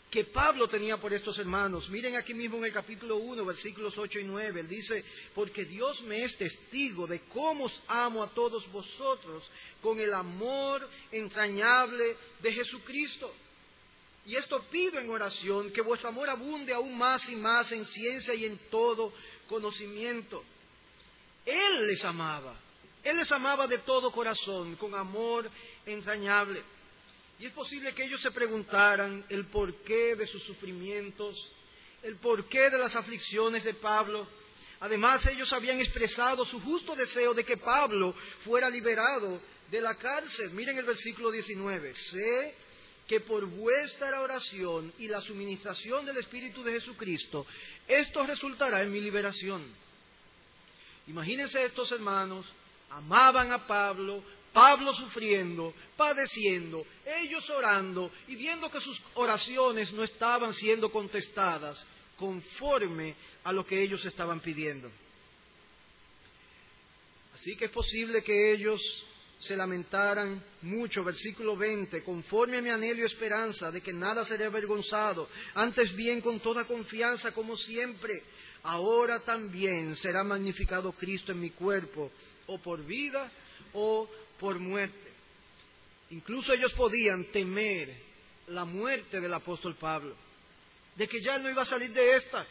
que 0.10 0.24
Pablo 0.24 0.68
tenía 0.68 0.98
por 0.98 1.14
estos 1.14 1.38
hermanos. 1.38 1.88
Miren 1.90 2.16
aquí 2.16 2.34
mismo 2.34 2.58
en 2.58 2.66
el 2.66 2.74
capítulo 2.74 3.18
1, 3.18 3.46
versículos 3.46 3.96
8 3.96 4.20
y 4.20 4.24
9. 4.24 4.62
Él 4.62 4.68
dice, 4.68 5.06
porque 5.36 5.66
Dios 5.66 6.02
me 6.04 6.24
es 6.24 6.36
testigo 6.36 7.06
de 7.06 7.22
cómo 7.22 7.66
os 7.66 7.84
amo 7.88 8.24
a 8.24 8.30
todos 8.32 8.70
vosotros 8.72 9.48
con 9.82 10.00
el 10.00 10.14
amor 10.14 10.88
entrañable 11.12 12.18
de 12.42 12.52
Jesucristo. 12.52 13.32
Y 14.26 14.36
esto 14.36 14.64
pido 14.72 15.00
en 15.00 15.10
oración, 15.10 15.72
que 15.72 15.82
vuestro 15.82 16.10
amor 16.10 16.30
abunde 16.30 16.74
aún 16.74 16.98
más 16.98 17.28
y 17.30 17.36
más 17.36 17.72
en 17.72 17.86
ciencia 17.86 18.34
y 18.34 18.46
en 18.46 18.58
todo 18.70 19.14
conocimiento. 19.48 20.44
Él 21.46 21.88
les 21.88 22.04
amaba, 22.04 22.60
Él 23.04 23.18
les 23.18 23.32
amaba 23.32 23.68
de 23.68 23.80
todo 23.80 24.12
corazón, 24.12 24.76
con 24.76 24.94
amor 24.96 25.50
entrañable. 25.86 26.64
Y 27.40 27.46
es 27.46 27.54
posible 27.54 27.94
que 27.94 28.04
ellos 28.04 28.22
se 28.22 28.32
preguntaran 28.32 29.26
el 29.30 29.46
porqué 29.46 30.16
de 30.16 30.28
sus 30.28 30.44
sufrimientos, 30.44 31.36
el 32.04 32.18
porqué 32.18 32.70
de 32.70 32.78
las 32.78 32.96
aflicciones 32.96 33.64
de 33.64 33.76
Pablo. 33.76 34.28
Además, 34.82 35.26
ellos 35.26 35.52
habían 35.54 35.80
expresado 35.80 36.44
su 36.46 36.60
justo 36.60 36.96
deseo 36.96 37.34
de 37.34 37.46
que 37.46 37.56
Pablo 37.56 38.14
fuera 38.44 38.70
liberado 38.70 39.42
de 39.72 39.82
la 39.82 39.96
cárcel. 39.96 40.52
Miren 40.52 40.78
el 40.78 40.86
versículo 40.86 41.32
19. 41.32 41.94
Sé 41.94 42.56
que 43.08 43.22
por 43.22 43.46
vuestra 43.46 44.22
oración 44.22 44.94
y 45.00 45.08
la 45.08 45.22
suministración 45.22 46.06
del 46.06 46.18
Espíritu 46.18 46.62
de 46.62 46.74
Jesucristo, 46.74 47.46
esto 47.88 48.24
resultará 48.24 48.84
en 48.84 48.92
mi 48.92 49.00
liberación. 49.00 49.66
Imagínense 51.08 51.64
estos 51.64 51.92
hermanos, 51.92 52.46
amaban 52.90 53.52
a 53.52 53.66
Pablo, 53.66 54.24
Pablo 54.54 54.94
sufriendo, 54.94 55.74
padeciendo, 55.96 56.86
ellos 57.06 57.50
orando 57.50 58.12
y 58.28 58.36
viendo 58.36 58.70
que 58.70 58.82
sus 58.82 59.00
oraciones 59.16 59.92
no 59.94 60.04
estaban 60.04 60.54
siendo 60.54 60.92
contestadas 60.92 61.86
conforme 62.18 63.16
a 63.44 63.52
lo 63.54 63.66
que 63.66 63.82
ellos 63.82 64.04
estaban 64.06 64.40
pidiendo. 64.40 64.92
Así 67.34 67.56
que 67.56 67.66
es 67.66 67.72
posible 67.72 68.22
que 68.22 68.52
ellos 68.52 68.82
se 69.40 69.56
lamentaran 69.56 70.44
mucho, 70.64 71.04
versículo 71.04 71.56
20, 71.56 72.04
conforme 72.04 72.58
a 72.58 72.62
mi 72.62 72.70
anhelo 72.70 73.02
y 73.02 73.06
esperanza 73.06 73.72
de 73.72 73.82
que 73.82 73.94
nada 73.94 74.26
seré 74.26 74.46
avergonzado, 74.46 75.30
antes 75.56 75.96
bien 75.96 76.20
con 76.20 76.42
toda 76.42 76.66
confianza 76.66 77.32
como 77.34 77.56
siempre, 77.56 78.24
ahora 78.64 79.22
también 79.22 79.96
será 79.96 80.26
magnificado 80.26 80.92
Cristo 80.92 81.32
en 81.32 81.40
mi 81.40 81.52
cuerpo, 81.52 82.12
o 82.48 82.58
por 82.60 82.84
vida 82.84 83.32
o 83.74 84.10
por 84.40 84.58
muerte. 84.60 85.10
Incluso 86.12 86.54
ellos 86.54 86.74
podían 86.74 87.26
temer 87.32 87.96
la 88.48 88.66
muerte 88.66 89.20
del 89.20 89.34
apóstol 89.34 89.76
Pablo, 89.76 90.16
de 90.96 91.08
que 91.08 91.22
ya 91.22 91.38
no 91.38 91.50
iba 91.50 91.62
a 91.62 91.66
salir 91.66 91.92
de 91.92 92.16
esta. 92.16 92.46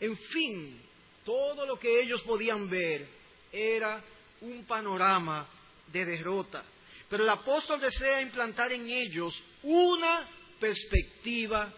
En 0.00 0.16
fin, 0.16 0.82
todo 1.24 1.64
lo 1.64 1.78
que 1.78 2.00
ellos 2.00 2.20
podían 2.22 2.68
ver 2.68 3.06
era 3.50 4.02
un 4.42 4.64
panorama 4.66 5.48
de 5.86 6.04
derrota. 6.04 6.62
Pero 7.08 7.22
el 7.22 7.30
apóstol 7.30 7.80
desea 7.80 8.20
implantar 8.20 8.72
en 8.72 8.88
ellos 8.90 9.34
una 9.62 10.28
perspectiva 10.60 11.72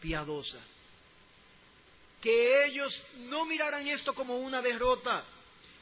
piadosa. 0.00 0.60
Que 2.20 2.66
ellos 2.66 3.02
no 3.28 3.44
miraran 3.46 3.88
esto 3.88 4.14
como 4.14 4.36
una 4.36 4.62
derrota, 4.62 5.24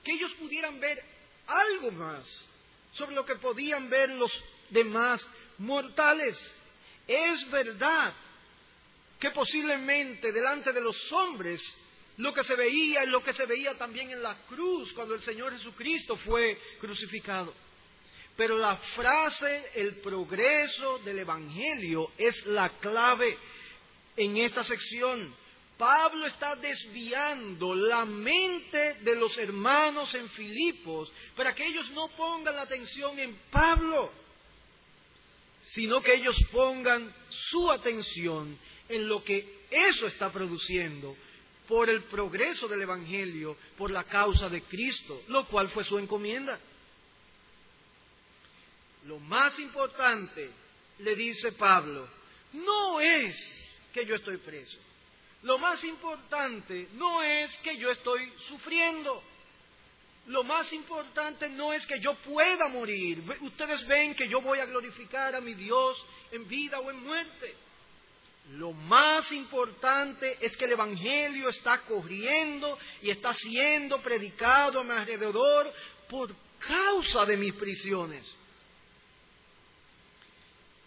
que 0.02 0.12
ellos 0.12 0.32
pudieran 0.34 0.80
ver 0.80 0.98
algo 1.46 1.90
más 1.90 2.49
sobre 2.92 3.14
lo 3.14 3.24
que 3.24 3.36
podían 3.36 3.88
ver 3.88 4.10
los 4.10 4.32
demás 4.70 5.28
mortales. 5.58 6.38
Es 7.06 7.50
verdad 7.50 8.14
que 9.18 9.30
posiblemente 9.30 10.32
delante 10.32 10.72
de 10.72 10.80
los 10.80 11.12
hombres 11.12 11.62
lo 12.16 12.32
que 12.32 12.44
se 12.44 12.54
veía 12.54 13.04
y 13.04 13.08
lo 13.08 13.22
que 13.22 13.32
se 13.32 13.46
veía 13.46 13.76
también 13.76 14.10
en 14.10 14.22
la 14.22 14.36
cruz 14.46 14.92
cuando 14.92 15.14
el 15.14 15.22
Señor 15.22 15.52
Jesucristo 15.52 16.16
fue 16.16 16.58
crucificado. 16.80 17.54
Pero 18.36 18.58
la 18.58 18.76
frase, 18.76 19.70
el 19.74 19.96
progreso 19.96 20.98
del 20.98 21.18
Evangelio 21.18 22.12
es 22.16 22.46
la 22.46 22.70
clave 22.78 23.36
en 24.16 24.36
esta 24.38 24.62
sección. 24.64 25.34
Pablo 25.80 26.26
está 26.26 26.56
desviando 26.56 27.74
la 27.74 28.04
mente 28.04 28.98
de 29.00 29.16
los 29.16 29.38
hermanos 29.38 30.14
en 30.14 30.28
Filipos 30.28 31.10
para 31.34 31.54
que 31.54 31.66
ellos 31.66 31.88
no 31.92 32.08
pongan 32.18 32.54
la 32.54 32.62
atención 32.62 33.18
en 33.18 33.34
Pablo, 33.50 34.12
sino 35.62 36.02
que 36.02 36.16
ellos 36.16 36.36
pongan 36.52 37.10
su 37.30 37.72
atención 37.72 38.58
en 38.90 39.08
lo 39.08 39.24
que 39.24 39.64
eso 39.70 40.06
está 40.06 40.30
produciendo 40.30 41.16
por 41.66 41.88
el 41.88 42.02
progreso 42.02 42.68
del 42.68 42.82
Evangelio, 42.82 43.56
por 43.78 43.90
la 43.90 44.04
causa 44.04 44.50
de 44.50 44.60
Cristo, 44.64 45.22
lo 45.28 45.46
cual 45.46 45.70
fue 45.70 45.84
su 45.84 45.98
encomienda. 45.98 46.60
Lo 49.06 49.18
más 49.18 49.58
importante, 49.58 50.50
le 50.98 51.16
dice 51.16 51.52
Pablo, 51.52 52.06
no 52.52 53.00
es 53.00 53.78
que 53.94 54.04
yo 54.04 54.16
estoy 54.16 54.36
preso. 54.36 54.89
Lo 55.42 55.58
más 55.58 55.82
importante 55.84 56.88
no 56.94 57.22
es 57.22 57.54
que 57.58 57.76
yo 57.76 57.90
estoy 57.90 58.32
sufriendo. 58.48 59.22
Lo 60.26 60.44
más 60.44 60.70
importante 60.72 61.48
no 61.48 61.72
es 61.72 61.86
que 61.86 61.98
yo 61.98 62.14
pueda 62.16 62.68
morir. 62.68 63.22
Ustedes 63.40 63.86
ven 63.86 64.14
que 64.14 64.28
yo 64.28 64.42
voy 64.42 64.58
a 64.58 64.66
glorificar 64.66 65.34
a 65.34 65.40
mi 65.40 65.54
Dios 65.54 65.96
en 66.30 66.46
vida 66.46 66.78
o 66.78 66.90
en 66.90 67.02
muerte. 67.02 67.54
Lo 68.52 68.72
más 68.72 69.30
importante 69.32 70.36
es 70.40 70.56
que 70.56 70.64
el 70.66 70.72
Evangelio 70.72 71.48
está 71.48 71.82
corriendo 71.82 72.78
y 73.00 73.10
está 73.10 73.32
siendo 73.32 74.00
predicado 74.02 74.80
a 74.80 74.84
mi 74.84 74.90
alrededor 74.90 75.72
por 76.08 76.34
causa 76.58 77.24
de 77.24 77.36
mis 77.36 77.54
prisiones. 77.54 78.30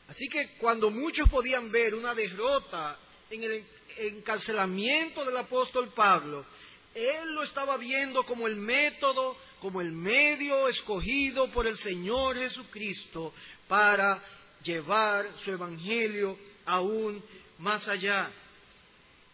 Así 0.09 0.27
que 0.27 0.57
cuando 0.57 0.91
muchos 0.91 1.27
podían 1.29 1.71
ver 1.71 1.95
una 1.95 2.13
derrota 2.13 2.99
en 3.29 3.43
el 3.43 3.65
encarcelamiento 3.97 5.25
del 5.25 5.37
apóstol 5.37 5.93
Pablo, 5.95 6.45
él 6.93 7.33
lo 7.33 7.43
estaba 7.43 7.77
viendo 7.77 8.23
como 8.23 8.47
el 8.47 8.55
método, 8.55 9.35
como 9.59 9.81
el 9.81 9.91
medio 9.91 10.67
escogido 10.67 11.51
por 11.51 11.65
el 11.65 11.77
Señor 11.77 12.37
Jesucristo 12.37 13.33
para 13.67 14.21
llevar 14.61 15.27
su 15.43 15.51
evangelio 15.51 16.37
aún 16.65 17.23
más 17.59 17.87
allá. 17.87 18.31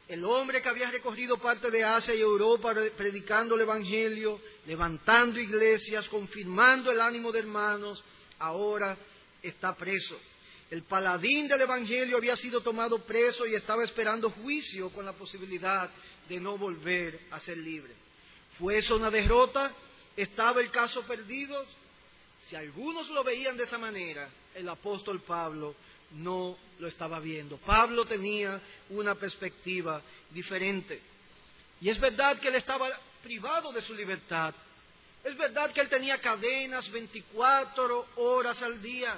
El 0.08 0.24
hombre 0.26 0.62
que 0.62 0.70
había 0.70 0.90
recorrido 0.90 1.38
parte 1.38 1.70
de 1.70 1.84
Asia 1.84 2.16
y 2.16 2.22
Europa 2.22 2.74
predicando 2.98 3.54
el 3.54 3.62
Evangelio, 3.62 4.42
levantando 4.66 5.40
iglesias, 5.40 6.08
confirmando 6.10 6.92
el 6.92 7.00
ánimo 7.00 7.32
de 7.32 7.40
hermanos, 7.40 8.04
ahora 8.40 8.98
está 9.44 9.76
preso. 9.76 10.20
El 10.70 10.84
paladín 10.84 11.48
del 11.48 11.62
Evangelio 11.62 12.18
había 12.18 12.38
sido 12.38 12.62
tomado 12.62 13.00
preso 13.04 13.46
y 13.48 13.56
estaba 13.56 13.84
esperando 13.84 14.30
juicio 14.30 14.92
con 14.92 15.04
la 15.04 15.14
posibilidad 15.14 15.90
de 16.28 16.40
no 16.40 16.58
volver 16.58 17.22
a 17.32 17.40
ser 17.40 17.58
libre. 17.58 17.94
¿Fue 18.60 18.78
eso 18.78 18.96
una 18.96 19.10
derrota? 19.10 19.74
¿Estaba 20.16 20.62
el 20.62 20.70
caso 20.70 21.02
perdido? 21.04 21.66
Si 22.48 22.56
algunos 22.56 23.10
lo 23.10 23.24
veían 23.24 23.58
de 23.58 23.64
esa 23.64 23.78
manera, 23.78 24.30
el 24.54 24.70
apóstol 24.70 25.22
Pablo 25.22 25.76
no 26.12 26.58
lo 26.80 26.88
estaba 26.88 27.20
viendo. 27.20 27.58
Pablo 27.58 28.06
tenía 28.06 28.62
una 28.90 29.16
perspectiva 29.16 30.02
diferente. 30.32 31.02
Y 31.82 31.90
es 31.90 32.00
verdad 32.00 32.40
que 32.40 32.50
él 32.50 32.56
estaba 32.56 32.90
privado 33.24 33.72
de 33.72 33.82
su 33.82 33.94
libertad. 33.94 34.54
Es 35.24 35.38
verdad 35.38 35.72
que 35.72 35.82
él 35.82 35.90
tenía 35.90 36.20
cadenas 36.20 36.90
24 36.92 38.08
horas 38.18 38.62
al 38.62 38.82
día. 38.82 39.18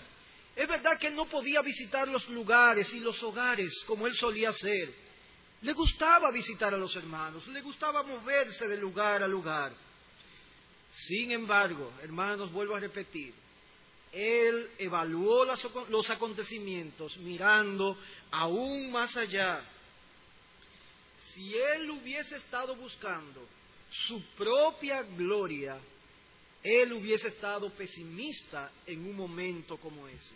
Es 0.55 0.67
verdad 0.67 0.97
que 0.99 1.07
él 1.07 1.15
no 1.15 1.25
podía 1.25 1.61
visitar 1.61 2.07
los 2.07 2.27
lugares 2.29 2.93
y 2.93 2.99
los 2.99 3.21
hogares 3.23 3.83
como 3.87 4.07
él 4.07 4.15
solía 4.15 4.49
hacer. 4.49 4.93
Le 5.61 5.73
gustaba 5.73 6.31
visitar 6.31 6.73
a 6.73 6.77
los 6.77 6.95
hermanos, 6.95 7.47
le 7.47 7.61
gustaba 7.61 8.03
moverse 8.03 8.67
de 8.67 8.77
lugar 8.77 9.23
a 9.23 9.27
lugar. 9.27 9.73
Sin 10.89 11.31
embargo, 11.31 11.93
hermanos, 12.01 12.51
vuelvo 12.51 12.75
a 12.75 12.79
repetir, 12.79 13.33
él 14.11 14.71
evaluó 14.77 15.45
los 15.45 16.09
acontecimientos 16.09 17.15
mirando 17.17 17.97
aún 18.31 18.91
más 18.91 19.15
allá. 19.15 19.63
Si 21.33 21.55
él 21.55 21.89
hubiese 21.91 22.35
estado 22.35 22.75
buscando 22.75 23.47
su 24.07 24.21
propia 24.35 25.01
gloria, 25.03 25.79
él 26.63 26.93
hubiese 26.93 27.29
estado 27.29 27.71
pesimista 27.71 28.71
en 28.85 29.05
un 29.05 29.15
momento 29.15 29.77
como 29.77 30.07
ese. 30.07 30.35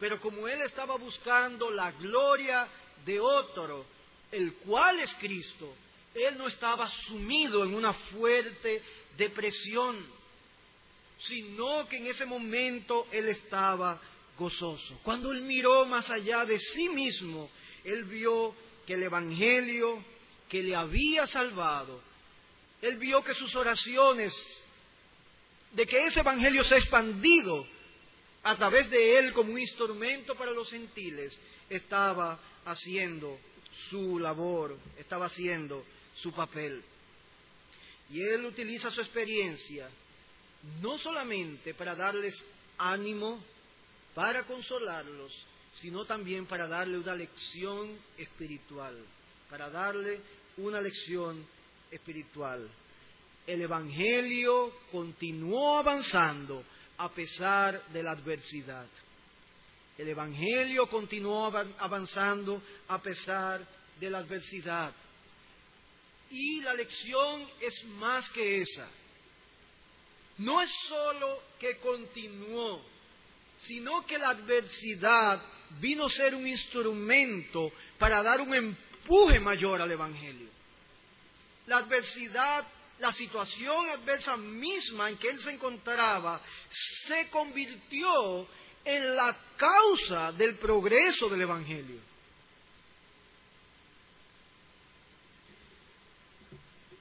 Pero 0.00 0.20
como 0.20 0.48
él 0.48 0.62
estaba 0.62 0.96
buscando 0.96 1.70
la 1.70 1.92
gloria 1.92 2.66
de 3.04 3.20
otro, 3.20 3.86
el 4.32 4.54
cual 4.54 4.98
es 5.00 5.14
Cristo, 5.14 5.74
él 6.14 6.36
no 6.36 6.48
estaba 6.48 6.88
sumido 7.06 7.64
en 7.64 7.74
una 7.74 7.92
fuerte 7.92 8.82
depresión, 9.16 10.04
sino 11.18 11.88
que 11.88 11.98
en 11.98 12.08
ese 12.08 12.26
momento 12.26 13.06
él 13.12 13.28
estaba 13.28 14.00
gozoso. 14.36 14.98
Cuando 15.02 15.30
él 15.30 15.42
miró 15.42 15.86
más 15.86 16.10
allá 16.10 16.44
de 16.44 16.58
sí 16.58 16.88
mismo, 16.88 17.48
él 17.84 18.04
vio 18.04 18.54
que 18.86 18.94
el 18.94 19.04
Evangelio 19.04 20.04
que 20.48 20.62
le 20.62 20.74
había 20.74 21.26
salvado, 21.26 22.02
él 22.80 22.96
vio 22.98 23.22
que 23.22 23.34
sus 23.34 23.54
oraciones, 23.54 24.34
de 25.72 25.86
que 25.86 26.06
ese 26.06 26.20
Evangelio 26.20 26.64
se 26.64 26.74
ha 26.74 26.78
expandido 26.78 27.66
a 28.42 28.56
través 28.56 28.90
de 28.90 29.18
él 29.18 29.32
como 29.32 29.52
un 29.52 29.60
instrumento 29.60 30.34
para 30.36 30.50
los 30.50 30.68
gentiles, 30.70 31.38
estaba 31.68 32.38
haciendo 32.64 33.38
su 33.88 34.18
labor, 34.18 34.76
estaba 34.98 35.26
haciendo 35.26 35.84
su 36.14 36.32
papel. 36.32 36.82
Y 38.10 38.20
él 38.20 38.44
utiliza 38.44 38.90
su 38.90 39.00
experiencia 39.00 39.88
no 40.80 40.98
solamente 40.98 41.74
para 41.74 41.94
darles 41.94 42.44
ánimo, 42.78 43.42
para 44.14 44.44
consolarlos, 44.44 45.32
sino 45.76 46.04
también 46.04 46.46
para 46.46 46.68
darle 46.68 46.98
una 46.98 47.14
lección 47.14 47.98
espiritual, 48.18 48.96
para 49.48 49.70
darle 49.70 50.20
una 50.58 50.80
lección 50.80 51.46
espiritual. 51.90 52.68
El 53.46 53.62
Evangelio 53.62 54.72
continuó 54.90 55.78
avanzando 55.78 56.64
a 56.98 57.08
pesar 57.10 57.86
de 57.88 58.02
la 58.02 58.12
adversidad. 58.12 58.86
El 59.98 60.08
Evangelio 60.08 60.86
continuó 60.88 61.46
avanzando 61.78 62.62
a 62.88 63.00
pesar 63.02 63.66
de 63.98 64.10
la 64.10 64.18
adversidad. 64.18 64.92
Y 66.30 66.60
la 66.62 66.74
lección 66.74 67.46
es 67.60 67.84
más 67.84 68.28
que 68.30 68.62
esa. 68.62 68.88
No 70.38 70.62
es 70.62 70.70
solo 70.88 71.42
que 71.58 71.78
continuó, 71.78 72.82
sino 73.58 74.06
que 74.06 74.18
la 74.18 74.30
adversidad 74.30 75.42
vino 75.80 76.06
a 76.06 76.10
ser 76.10 76.34
un 76.34 76.46
instrumento 76.46 77.70
para 77.98 78.22
dar 78.22 78.40
un 78.40 78.54
empuje 78.54 79.38
mayor 79.40 79.82
al 79.82 79.90
Evangelio. 79.90 80.48
La 81.66 81.78
adversidad 81.78 82.66
la 83.02 83.12
situación 83.12 83.90
adversa 83.90 84.36
misma 84.36 85.10
en 85.10 85.18
que 85.18 85.28
él 85.28 85.40
se 85.40 85.50
encontraba 85.50 86.40
se 86.70 87.28
convirtió 87.30 88.46
en 88.84 89.16
la 89.16 89.36
causa 89.56 90.30
del 90.30 90.54
progreso 90.54 91.28
del 91.28 91.42
Evangelio. 91.42 92.00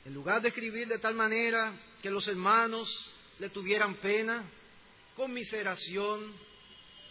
En 0.03 0.13
lugar 0.15 0.41
de 0.41 0.47
escribir 0.47 0.87
de 0.87 0.97
tal 0.97 1.13
manera 1.13 1.79
que 2.01 2.09
los 2.09 2.27
hermanos 2.27 2.89
le 3.37 3.49
tuvieran 3.49 3.97
pena, 3.97 4.43
conmiseración, 5.15 6.33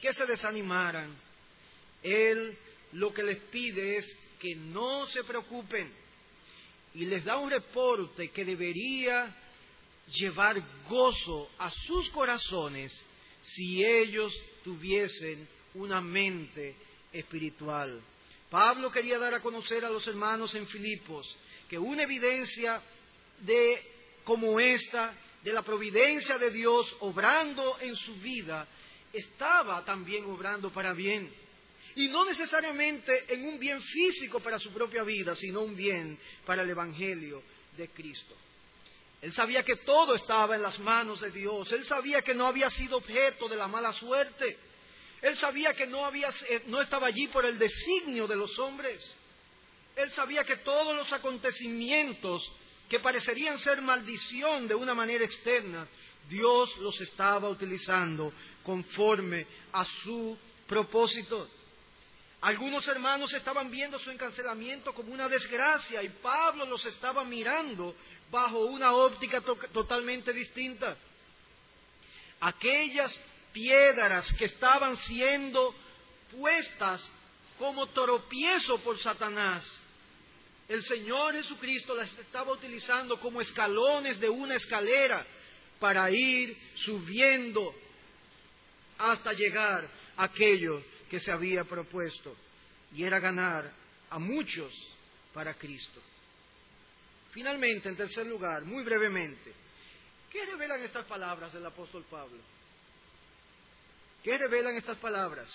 que 0.02 0.12
se 0.12 0.26
desanimaran, 0.26 1.16
él 2.02 2.58
lo 2.94 3.14
que 3.14 3.22
les 3.22 3.38
pide 3.38 3.98
es 3.98 4.18
que 4.40 4.56
no 4.56 5.06
se 5.06 5.22
preocupen, 5.22 5.94
y 6.94 7.04
les 7.06 7.24
da 7.24 7.36
un 7.36 7.50
reporte 7.50 8.30
que 8.30 8.44
debería 8.44 9.34
llevar 10.12 10.60
gozo 10.88 11.50
a 11.58 11.70
sus 11.70 12.08
corazones 12.10 12.92
si 13.42 13.84
ellos 13.84 14.32
tuviesen 14.64 15.48
una 15.74 16.00
mente 16.00 16.76
espiritual. 17.12 18.00
Pablo 18.50 18.90
quería 18.90 19.18
dar 19.18 19.34
a 19.34 19.40
conocer 19.40 19.84
a 19.84 19.90
los 19.90 20.06
hermanos 20.06 20.54
en 20.54 20.66
Filipos 20.66 21.36
que 21.68 21.78
una 21.78 22.02
evidencia 22.02 22.82
de 23.40 23.80
como 24.24 24.58
esta, 24.58 25.14
de 25.42 25.52
la 25.52 25.62
providencia 25.62 26.36
de 26.36 26.50
Dios 26.50 26.96
obrando 27.00 27.78
en 27.80 27.94
su 27.96 28.14
vida, 28.16 28.66
estaba 29.12 29.84
también 29.84 30.24
obrando 30.24 30.72
para 30.72 30.92
bien. 30.92 31.32
Y 31.96 32.08
no 32.08 32.24
necesariamente 32.24 33.32
en 33.32 33.46
un 33.46 33.58
bien 33.58 33.82
físico 33.82 34.40
para 34.40 34.58
su 34.58 34.72
propia 34.72 35.02
vida, 35.02 35.34
sino 35.36 35.62
un 35.62 35.76
bien 35.76 36.18
para 36.46 36.62
el 36.62 36.70
Evangelio 36.70 37.42
de 37.76 37.88
Cristo. 37.88 38.36
Él 39.20 39.32
sabía 39.32 39.62
que 39.62 39.76
todo 39.76 40.14
estaba 40.14 40.56
en 40.56 40.62
las 40.62 40.78
manos 40.78 41.20
de 41.20 41.30
Dios. 41.30 41.70
Él 41.72 41.84
sabía 41.84 42.22
que 42.22 42.34
no 42.34 42.46
había 42.46 42.70
sido 42.70 42.96
objeto 42.96 43.48
de 43.48 43.56
la 43.56 43.68
mala 43.68 43.92
suerte. 43.92 44.56
Él 45.20 45.36
sabía 45.36 45.74
que 45.74 45.86
no, 45.86 46.04
había, 46.04 46.30
eh, 46.48 46.62
no 46.66 46.80
estaba 46.80 47.08
allí 47.08 47.26
por 47.26 47.44
el 47.44 47.58
designio 47.58 48.26
de 48.26 48.36
los 48.36 48.58
hombres. 48.58 49.02
Él 49.96 50.10
sabía 50.12 50.44
que 50.44 50.56
todos 50.58 50.96
los 50.96 51.12
acontecimientos 51.12 52.50
que 52.88 53.00
parecerían 53.00 53.58
ser 53.58 53.82
maldición 53.82 54.66
de 54.66 54.74
una 54.74 54.94
manera 54.94 55.24
externa, 55.24 55.86
Dios 56.28 56.76
los 56.78 56.98
estaba 57.00 57.48
utilizando 57.50 58.32
conforme 58.64 59.46
a 59.72 59.84
su 59.84 60.38
propósito. 60.66 61.48
Algunos 62.42 62.88
hermanos 62.88 63.32
estaban 63.34 63.70
viendo 63.70 63.98
su 63.98 64.10
encarcelamiento 64.10 64.94
como 64.94 65.12
una 65.12 65.28
desgracia 65.28 66.02
y 66.02 66.08
Pablo 66.08 66.64
los 66.64 66.84
estaba 66.86 67.22
mirando 67.22 67.94
bajo 68.30 68.60
una 68.60 68.92
óptica 68.92 69.42
totalmente 69.42 70.32
distinta. 70.32 70.96
Aquellas 72.40 73.18
piedras 73.52 74.32
que 74.34 74.46
estaban 74.46 74.96
siendo 74.96 75.74
puestas 76.32 77.06
como 77.58 77.88
tropiezo 77.88 78.78
por 78.78 78.98
Satanás, 78.98 79.62
el 80.66 80.82
Señor 80.82 81.34
Jesucristo 81.34 81.94
las 81.94 82.10
estaba 82.18 82.52
utilizando 82.52 83.20
como 83.20 83.42
escalones 83.42 84.18
de 84.18 84.30
una 84.30 84.54
escalera 84.54 85.26
para 85.78 86.10
ir 86.10 86.56
subiendo 86.76 87.74
hasta 88.96 89.34
llegar 89.34 89.86
a 90.16 90.24
aquello 90.24 90.82
que 91.10 91.18
se 91.18 91.32
había 91.32 91.64
propuesto, 91.64 92.36
y 92.94 93.02
era 93.02 93.18
ganar 93.18 93.70
a 94.08 94.18
muchos 94.18 94.72
para 95.34 95.54
Cristo. 95.54 96.00
Finalmente, 97.32 97.88
en 97.88 97.96
tercer 97.96 98.26
lugar, 98.26 98.64
muy 98.64 98.84
brevemente, 98.84 99.52
¿qué 100.30 100.46
revelan 100.46 100.82
estas 100.82 101.04
palabras 101.06 101.52
del 101.52 101.66
apóstol 101.66 102.04
Pablo? 102.08 102.38
¿Qué 104.22 104.38
revelan 104.38 104.76
estas 104.76 104.98
palabras? 104.98 105.50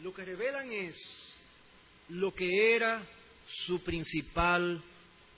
Lo 0.00 0.12
que 0.12 0.24
revelan 0.24 0.70
es 0.72 1.42
lo 2.10 2.34
que 2.34 2.74
era 2.74 3.06
su 3.66 3.82
principal 3.82 4.82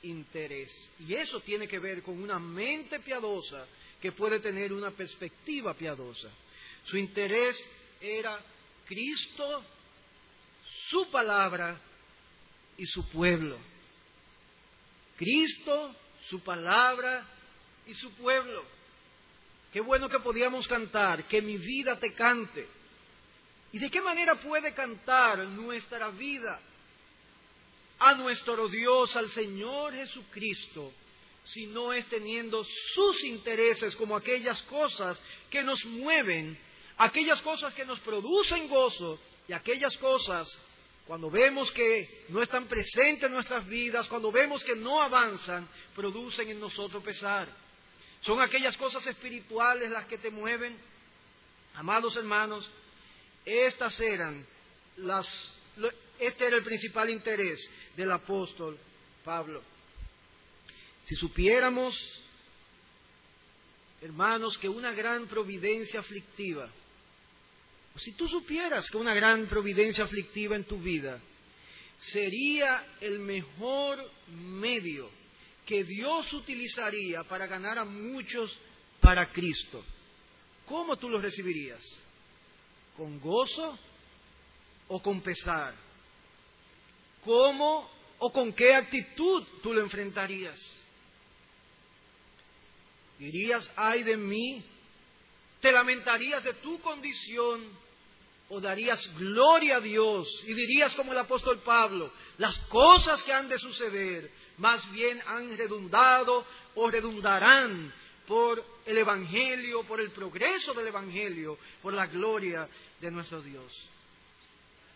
interés. 0.03 0.73
Y 1.01 1.15
eso 1.15 1.41
tiene 1.41 1.69
que 1.69 1.79
ver 1.79 2.03
con 2.03 2.21
una 2.21 2.39
mente 2.39 3.01
piadosa 3.01 3.67
que 4.01 4.13
puede 4.13 4.41
tener 4.41 4.73
una 4.73 4.91
perspectiva 4.91 5.75
piadosa. 5.75 6.29
Su 6.85 6.97
interés 6.97 7.57
era 8.01 8.41
Cristo, 8.87 9.64
su 10.90 11.11
palabra 11.11 11.81
y 12.77 12.87
su 12.87 13.09
pueblo. 13.09 13.59
Cristo, 15.16 15.94
su 16.29 16.40
palabra 16.40 17.27
y 17.87 17.94
su 17.94 18.11
pueblo. 18.12 18.64
Qué 19.73 19.81
bueno 19.81 20.09
que 20.09 20.20
podíamos 20.20 20.66
cantar, 20.68 21.25
que 21.25 21.42
mi 21.42 21.57
vida 21.57 21.99
te 21.99 22.12
cante. 22.14 22.66
¿Y 23.73 23.79
de 23.79 23.90
qué 23.90 24.01
manera 24.01 24.37
puede 24.37 24.73
cantar 24.73 25.38
nuestra 25.49 26.11
vida 26.11 26.61
a 27.99 28.14
nuestro 28.14 28.68
Dios, 28.68 29.14
al 29.16 29.31
Señor 29.31 29.94
Jesucristo, 29.94 30.92
si 31.44 31.66
no 31.66 31.92
es 31.92 32.07
teniendo 32.07 32.64
sus 32.94 33.25
intereses 33.25 33.94
como 33.97 34.16
aquellas 34.16 34.61
cosas 34.62 35.20
que 35.51 35.62
nos 35.62 35.85
mueven, 35.87 36.59
aquellas 36.99 37.41
cosas 37.43 37.75
que 37.75 37.85
nos 37.85 38.01
producen 38.01 38.69
gozo 38.69 39.19
y 39.49 39.53
aquellas 39.53 39.97
cosas 39.99 40.47
cuando 41.07 41.31
vemos 41.31 41.71
que 41.73 42.25
no 42.31 42.43
están 42.43 42.67
presentes 42.67 43.25
en 43.25 43.35
nuestras 43.35 43.67
vidas, 43.67 44.09
cuando 44.09 44.33
vemos 44.33 44.65
que 44.65 44.75
no 44.75 45.03
avanzan, 45.03 45.69
producen 45.95 46.49
en 46.49 46.59
nosotros 46.59 47.03
pesar. 47.03 47.49
Son 48.23 48.41
aquellas 48.41 48.77
cosas 48.79 49.07
espirituales 49.07 49.91
las 49.91 50.07
que 50.07 50.17
te 50.17 50.31
mueven. 50.31 50.79
Amados 51.75 52.17
hermanos, 52.17 52.71
estas 53.45 54.01
eran 54.01 54.47
las, 54.97 55.27
este 56.19 56.47
era 56.47 56.57
el 56.57 56.65
principal 56.65 57.11
interés 57.11 57.69
del 57.97 58.11
apóstol 58.11 58.79
Pablo. 59.23 59.63
Si 61.03 61.15
supiéramos, 61.17 61.95
hermanos, 64.01 64.57
que 64.57 64.71
una 64.71 64.93
gran 64.93 65.27
providencia 65.27 66.01
aflictiva 66.01 66.71
si 67.97 68.13
tú 68.13 68.27
supieras 68.27 68.91
que 68.91 68.97
una 68.97 69.15
gran 69.15 69.47
providencia 69.47 70.05
aflictiva 70.05 70.57
en 70.57 70.65
tu 70.65 70.79
vida 70.79 71.21
sería 71.99 72.85
el 73.01 73.21
mejor 73.21 74.11
medio 74.29 75.11
que 75.65 75.85
Dios 75.85 76.33
utilizaría 76.33 77.23
para 77.25 77.47
ganar 77.47 77.79
a 77.79 77.85
muchos 77.85 78.57
para 79.01 79.31
Cristo, 79.31 79.85
¿cómo 80.67 80.97
tú 80.97 81.09
lo 81.09 81.21
recibirías? 81.21 81.83
¿Con 82.97 83.21
gozo 83.21 83.79
o 84.89 85.01
con 85.01 85.21
pesar? 85.21 85.75
¿Cómo 87.25 87.91
o 88.19 88.33
con 88.33 88.53
qué 88.53 88.75
actitud 88.75 89.45
tú 89.63 89.73
lo 89.73 89.81
enfrentarías? 89.81 90.59
¿Dirías, 93.19 93.71
ay 93.77 94.03
de 94.03 94.17
mí? 94.17 94.65
¿Te 95.61 95.73
lamentarías 95.73 96.43
de 96.43 96.55
tu 96.55 96.81
condición 96.81 97.84
o 98.49 98.61
darías 98.61 99.09
gloria 99.17 99.77
a 99.77 99.81
Dios 99.81 100.29
y 100.47 100.53
dirías 100.53 100.95
como 100.95 101.13
el 101.13 101.19
apóstol 101.19 101.61
Pablo, 101.61 102.13
las 102.39 102.59
cosas 102.69 103.23
que 103.23 103.33
han 103.33 103.49
de 103.49 103.59
suceder 103.59 104.31
más 104.59 104.91
bien 104.93 105.21
han 105.27 105.57
redundado 105.57 106.47
o 106.75 106.91
redundarán 106.91 107.93
por 108.27 108.65
el 108.87 108.99
Evangelio, 108.99 109.85
por 109.85 110.01
el 110.01 110.11
progreso 110.11 110.73
del 110.75 110.89
Evangelio, 110.89 111.59
por 111.83 111.93
la 111.93 112.07
gloria 112.07 112.69
de 113.01 113.11
nuestro 113.11 113.43
Dios. 113.43 113.73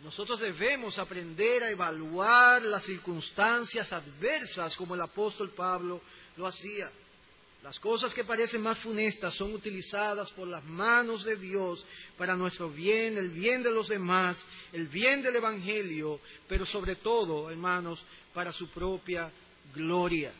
Nosotros 0.00 0.38
debemos 0.38 0.96
aprender 0.98 1.64
a 1.64 1.70
evaluar 1.70 2.62
las 2.62 2.84
circunstancias 2.84 3.92
adversas 3.92 4.76
como 4.76 4.94
el 4.94 5.00
apóstol 5.00 5.50
Pablo 5.50 6.00
lo 6.36 6.46
hacía. 6.46 6.90
Las 7.62 7.78
cosas 7.80 8.14
que 8.14 8.24
parecen 8.24 8.62
más 8.62 8.78
funestas 8.78 9.34
son 9.34 9.52
utilizadas 9.52 10.30
por 10.30 10.46
las 10.46 10.64
manos 10.64 11.24
de 11.24 11.36
Dios 11.36 11.84
para 12.16 12.36
nuestro 12.36 12.70
bien, 12.70 13.18
el 13.18 13.30
bien 13.30 13.64
de 13.64 13.72
los 13.72 13.88
demás, 13.88 14.44
el 14.72 14.86
bien 14.86 15.22
del 15.22 15.36
Evangelio, 15.36 16.20
pero 16.46 16.64
sobre 16.64 16.96
todo, 16.96 17.50
hermanos, 17.50 18.04
para 18.32 18.52
su 18.52 18.70
propia 18.70 19.32
gloria. 19.74 20.32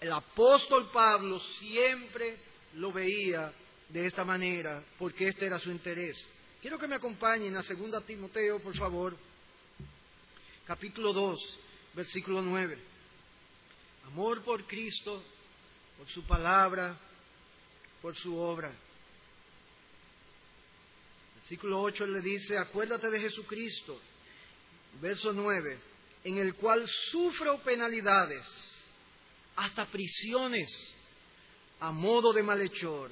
El 0.00 0.12
apóstol 0.12 0.88
Pablo 0.92 1.40
siempre 1.58 2.38
lo 2.74 2.92
veía 2.92 3.52
de 3.88 4.06
esta 4.06 4.24
manera, 4.24 4.84
porque 4.98 5.28
este 5.28 5.46
era 5.46 5.58
su 5.58 5.70
interés. 5.70 6.24
Quiero 6.62 6.78
que 6.78 6.86
me 6.86 6.94
acompañen 6.94 7.56
a 7.56 7.62
2 7.62 8.06
Timoteo, 8.06 8.60
por 8.60 8.76
favor, 8.76 9.16
capítulo 10.64 11.12
2, 11.12 11.58
versículo 11.94 12.40
9. 12.40 12.78
Amor 14.06 14.44
por 14.44 14.64
Cristo 14.64 15.22
por 16.00 16.08
su 16.08 16.22
palabra, 16.24 16.98
por 18.00 18.16
su 18.16 18.34
obra. 18.34 18.72
Versículo 21.34 21.82
8 21.82 22.06
le 22.06 22.22
dice, 22.22 22.56
acuérdate 22.56 23.10
de 23.10 23.20
Jesucristo, 23.20 24.00
verso 24.98 25.34
9, 25.34 25.78
en 26.24 26.38
el 26.38 26.54
cual 26.54 26.88
sufro 27.10 27.62
penalidades, 27.62 28.46
hasta 29.56 29.90
prisiones, 29.90 30.70
a 31.80 31.92
modo 31.92 32.32
de 32.32 32.44
malhechor, 32.44 33.10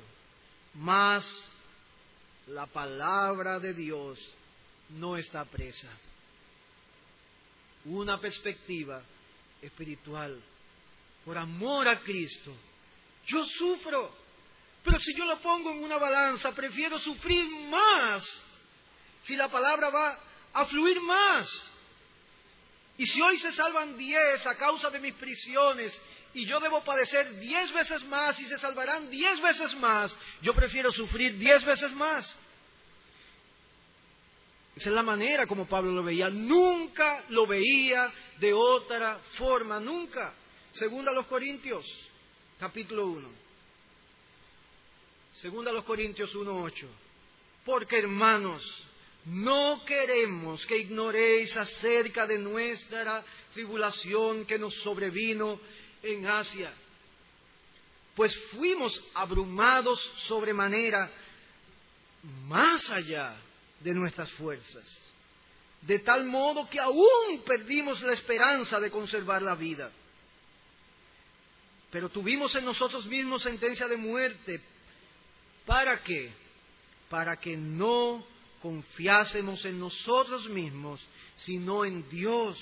mas 0.72 1.26
la 2.46 2.64
palabra 2.68 3.58
de 3.58 3.74
Dios 3.74 4.18
no 4.88 5.18
está 5.18 5.44
presa. 5.44 5.90
Una 7.84 8.18
perspectiva 8.18 9.02
espiritual, 9.60 10.40
por 11.26 11.36
amor 11.36 11.86
a 11.86 12.00
Cristo, 12.00 12.56
yo 13.28 13.44
sufro, 13.44 14.10
pero 14.82 14.98
si 15.00 15.14
yo 15.14 15.24
lo 15.26 15.38
pongo 15.40 15.70
en 15.70 15.84
una 15.84 15.98
balanza, 15.98 16.52
prefiero 16.52 16.98
sufrir 16.98 17.46
más. 17.68 18.26
Si 19.22 19.36
la 19.36 19.48
palabra 19.48 19.90
va 19.90 20.18
a 20.54 20.64
fluir 20.64 21.00
más. 21.02 21.46
Y 22.96 23.06
si 23.06 23.20
hoy 23.20 23.38
se 23.38 23.52
salvan 23.52 23.96
diez 23.98 24.44
a 24.46 24.56
causa 24.56 24.90
de 24.90 24.98
mis 24.98 25.14
prisiones 25.14 26.00
y 26.34 26.46
yo 26.46 26.58
debo 26.58 26.82
padecer 26.82 27.38
diez 27.38 27.72
veces 27.72 28.02
más 28.04 28.40
y 28.40 28.46
se 28.46 28.58
salvarán 28.58 29.10
diez 29.10 29.40
veces 29.40 29.74
más, 29.76 30.16
yo 30.40 30.54
prefiero 30.54 30.90
sufrir 30.90 31.36
diez 31.36 31.62
veces 31.64 31.92
más. 31.92 32.26
Esa 34.74 34.88
es 34.88 34.94
la 34.94 35.02
manera 35.02 35.46
como 35.46 35.68
Pablo 35.68 35.92
lo 35.92 36.02
veía. 36.02 36.30
Nunca 36.30 37.24
lo 37.28 37.46
veía 37.46 38.10
de 38.38 38.54
otra 38.54 39.18
forma, 39.36 39.78
nunca. 39.80 40.32
Segunda 40.72 41.10
a 41.10 41.14
los 41.14 41.26
Corintios 41.26 41.84
capítulo 42.58 43.06
1. 43.06 43.28
Segunda 45.40 45.72
los 45.72 45.84
Corintios 45.84 46.34
1.8. 46.34 46.86
Porque 47.64 47.98
hermanos, 47.98 48.62
no 49.26 49.84
queremos 49.84 50.64
que 50.66 50.78
ignoréis 50.78 51.56
acerca 51.56 52.26
de 52.26 52.38
nuestra 52.38 53.24
tribulación 53.52 54.44
que 54.46 54.58
nos 54.58 54.74
sobrevino 54.76 55.60
en 56.02 56.26
Asia, 56.26 56.72
pues 58.14 58.36
fuimos 58.52 59.00
abrumados 59.14 60.00
sobremanera 60.26 61.10
más 62.46 62.90
allá 62.90 63.36
de 63.80 63.94
nuestras 63.94 64.30
fuerzas, 64.32 64.84
de 65.82 66.00
tal 66.00 66.24
modo 66.24 66.68
que 66.68 66.80
aún 66.80 67.42
perdimos 67.46 68.00
la 68.02 68.14
esperanza 68.14 68.80
de 68.80 68.90
conservar 68.90 69.42
la 69.42 69.54
vida. 69.54 69.92
Pero 71.90 72.08
tuvimos 72.08 72.54
en 72.54 72.64
nosotros 72.64 73.06
mismos 73.06 73.42
sentencia 73.42 73.88
de 73.88 73.96
muerte. 73.96 74.60
¿Para 75.64 76.02
qué? 76.02 76.32
Para 77.08 77.36
que 77.36 77.56
no 77.56 78.26
confiásemos 78.60 79.64
en 79.64 79.78
nosotros 79.78 80.48
mismos, 80.48 81.00
sino 81.36 81.84
en 81.84 82.08
Dios, 82.10 82.58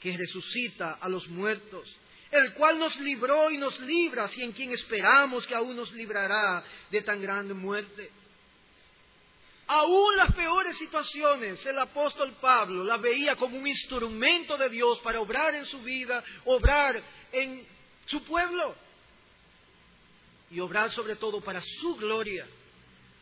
que 0.00 0.16
resucita 0.16 0.98
a 1.00 1.08
los 1.08 1.26
muertos, 1.28 1.88
el 2.30 2.52
cual 2.54 2.78
nos 2.78 2.94
libró 3.00 3.50
y 3.50 3.56
nos 3.56 3.78
libra, 3.80 4.30
y 4.36 4.42
en 4.42 4.52
quien 4.52 4.70
esperamos 4.72 5.46
que 5.46 5.54
aún 5.54 5.74
nos 5.76 5.90
librará 5.92 6.62
de 6.90 7.00
tan 7.00 7.22
grande 7.22 7.54
muerte. 7.54 8.10
Aún 9.66 10.14
las 10.16 10.34
peores 10.34 10.76
situaciones, 10.76 11.64
el 11.64 11.78
apóstol 11.78 12.36
Pablo 12.38 12.84
la 12.84 12.98
veía 12.98 13.34
como 13.34 13.56
un 13.56 13.66
instrumento 13.66 14.58
de 14.58 14.68
Dios 14.68 15.00
para 15.00 15.20
obrar 15.20 15.54
en 15.54 15.64
su 15.64 15.80
vida, 15.80 16.22
obrar 16.44 17.02
en 17.32 17.66
su 18.06 18.22
pueblo 18.24 18.74
y 20.50 20.60
obrar 20.60 20.90
sobre 20.90 21.16
todo 21.16 21.40
para 21.40 21.60
su 21.60 21.96
gloria, 21.96 22.46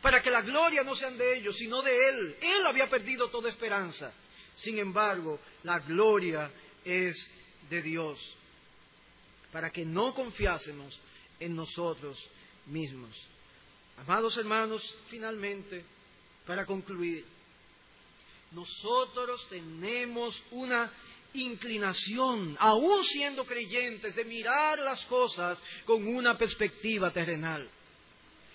para 0.01 0.21
que 0.21 0.29
la 0.29 0.41
gloria 0.41 0.83
no 0.83 0.95
sean 0.95 1.17
de 1.17 1.37
ellos, 1.37 1.55
sino 1.57 1.81
de 1.81 2.09
Él. 2.09 2.35
Él 2.41 2.65
había 2.65 2.89
perdido 2.89 3.29
toda 3.29 3.49
esperanza. 3.49 4.13
Sin 4.55 4.77
embargo, 4.77 5.39
la 5.63 5.79
gloria 5.79 6.51
es 6.85 7.15
de 7.69 7.81
Dios, 7.81 8.19
para 9.51 9.71
que 9.71 9.85
no 9.85 10.13
confiásemos 10.13 10.99
en 11.39 11.55
nosotros 11.55 12.19
mismos. 12.67 13.15
Amados 13.97 14.37
hermanos, 14.37 14.81
finalmente, 15.09 15.85
para 16.45 16.65
concluir, 16.65 17.25
nosotros 18.51 19.47
tenemos 19.49 20.39
una 20.51 20.91
inclinación, 21.33 22.55
aún 22.59 23.03
siendo 23.05 23.45
creyentes, 23.45 24.15
de 24.15 24.25
mirar 24.25 24.79
las 24.79 25.03
cosas 25.05 25.57
con 25.85 26.07
una 26.07 26.37
perspectiva 26.37 27.11
terrenal. 27.11 27.69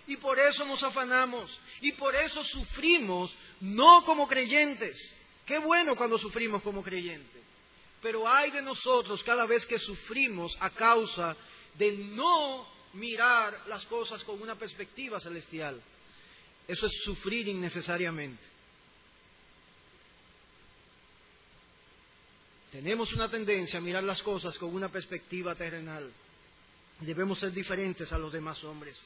Y 0.06 0.16
por 0.16 0.38
eso 0.38 0.64
nos 0.64 0.82
afanamos 0.82 1.50
y 1.80 1.92
por 1.92 2.16
eso 2.16 2.42
sufrimos, 2.44 3.34
no 3.60 4.04
como 4.04 4.26
creyentes. 4.26 4.96
Qué 5.44 5.58
bueno 5.58 5.96
cuando 5.96 6.18
sufrimos 6.18 6.62
como 6.62 6.82
creyentes. 6.82 7.42
Pero 8.00 8.28
hay 8.28 8.50
de 8.50 8.62
nosotros 8.62 9.22
cada 9.24 9.44
vez 9.44 9.66
que 9.66 9.78
sufrimos 9.78 10.56
a 10.60 10.70
causa 10.70 11.36
de 11.74 11.92
no 11.92 12.66
mirar 12.94 13.64
las 13.66 13.84
cosas 13.86 14.22
con 14.24 14.40
una 14.40 14.54
perspectiva 14.56 15.20
celestial. 15.20 15.80
Eso 16.66 16.86
es 16.86 16.92
sufrir 17.04 17.48
innecesariamente. 17.48 18.42
Tenemos 22.72 23.12
una 23.14 23.30
tendencia 23.30 23.78
a 23.78 23.82
mirar 23.82 24.04
las 24.04 24.22
cosas 24.22 24.58
con 24.58 24.74
una 24.74 24.90
perspectiva 24.90 25.54
terrenal. 25.54 26.12
Debemos 27.00 27.38
ser 27.38 27.52
diferentes 27.52 28.12
a 28.12 28.18
los 28.18 28.32
demás 28.32 28.62
hombres. 28.64 28.98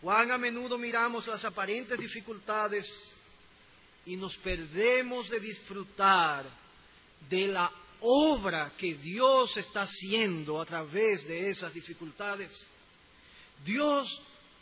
Cuán 0.00 0.30
a 0.30 0.38
menudo 0.38 0.78
miramos 0.78 1.26
las 1.26 1.44
aparentes 1.44 1.98
dificultades 1.98 2.86
y 4.06 4.16
nos 4.16 4.34
perdemos 4.38 5.28
de 5.28 5.40
disfrutar 5.40 6.46
de 7.28 7.48
la 7.48 7.70
obra 8.00 8.72
que 8.78 8.94
Dios 8.94 9.54
está 9.58 9.82
haciendo 9.82 10.58
a 10.58 10.64
través 10.64 11.26
de 11.28 11.50
esas 11.50 11.74
dificultades. 11.74 12.66
Dios 13.62 14.08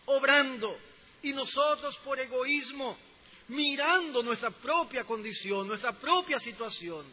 obrando 0.06 0.76
y 1.22 1.32
nosotros 1.32 1.96
por 1.98 2.18
egoísmo 2.18 2.98
mirando 3.46 4.24
nuestra 4.24 4.50
propia 4.50 5.04
condición, 5.04 5.68
nuestra 5.68 5.92
propia 5.92 6.40
situación 6.40 7.06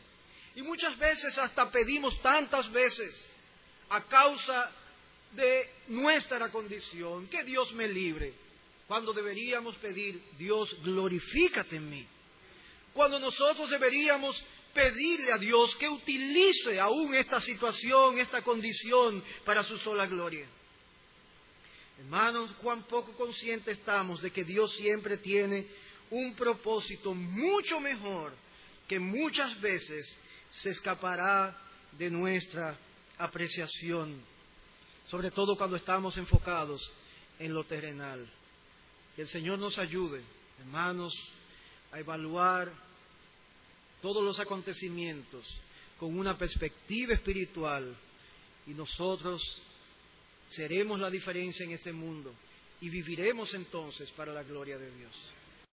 y 0.55 0.61
muchas 0.61 0.97
veces 0.97 1.37
hasta 1.37 1.69
pedimos 1.69 2.19
tantas 2.21 2.71
veces 2.71 3.31
a 3.89 4.01
causa 4.03 4.71
de 5.33 5.69
nuestra 5.87 6.49
condición, 6.49 7.27
que 7.27 7.43
Dios 7.43 7.71
me 7.73 7.87
libre, 7.87 8.33
cuando 8.87 9.13
deberíamos 9.13 9.75
pedir, 9.77 10.21
Dios 10.37 10.75
glorifícate 10.83 11.75
en 11.75 11.89
mí. 11.89 12.07
Cuando 12.93 13.19
nosotros 13.19 13.69
deberíamos 13.69 14.41
pedirle 14.73 15.33
a 15.33 15.37
Dios 15.37 15.75
que 15.75 15.89
utilice 15.89 16.79
aún 16.79 17.13
esta 17.15 17.41
situación, 17.41 18.19
esta 18.19 18.41
condición 18.41 19.23
para 19.43 19.63
su 19.63 19.77
sola 19.79 20.05
gloria. 20.05 20.47
Hermanos, 21.99 22.51
cuán 22.61 22.83
poco 22.83 23.13
conscientes 23.13 23.77
estamos 23.77 24.21
de 24.21 24.31
que 24.31 24.43
Dios 24.43 24.73
siempre 24.75 25.17
tiene 25.17 25.67
un 26.11 26.35
propósito 26.35 27.13
mucho 27.13 27.79
mejor 27.79 28.33
que 28.87 28.99
muchas 28.99 29.59
veces 29.61 30.17
se 30.61 30.69
escapará 30.69 31.55
de 31.93 32.09
nuestra 32.09 32.77
apreciación, 33.17 34.21
sobre 35.07 35.31
todo 35.31 35.55
cuando 35.55 35.75
estamos 35.75 36.17
enfocados 36.17 36.81
en 37.39 37.53
lo 37.53 37.65
terrenal. 37.65 38.29
Que 39.15 39.23
el 39.23 39.27
Señor 39.27 39.59
nos 39.59 39.77
ayude, 39.77 40.21
hermanos, 40.59 41.13
a 41.91 41.99
evaluar 41.99 42.71
todos 44.01 44.23
los 44.23 44.39
acontecimientos 44.39 45.45
con 45.97 46.17
una 46.17 46.37
perspectiva 46.37 47.13
espiritual 47.13 47.95
y 48.67 48.71
nosotros 48.71 49.41
seremos 50.47 50.99
la 50.99 51.09
diferencia 51.09 51.65
en 51.65 51.71
este 51.71 51.93
mundo 51.93 52.33
y 52.81 52.89
viviremos 52.89 53.53
entonces 53.53 54.11
para 54.11 54.33
la 54.33 54.43
gloria 54.43 54.77
de 54.77 54.91
Dios. 54.91 55.15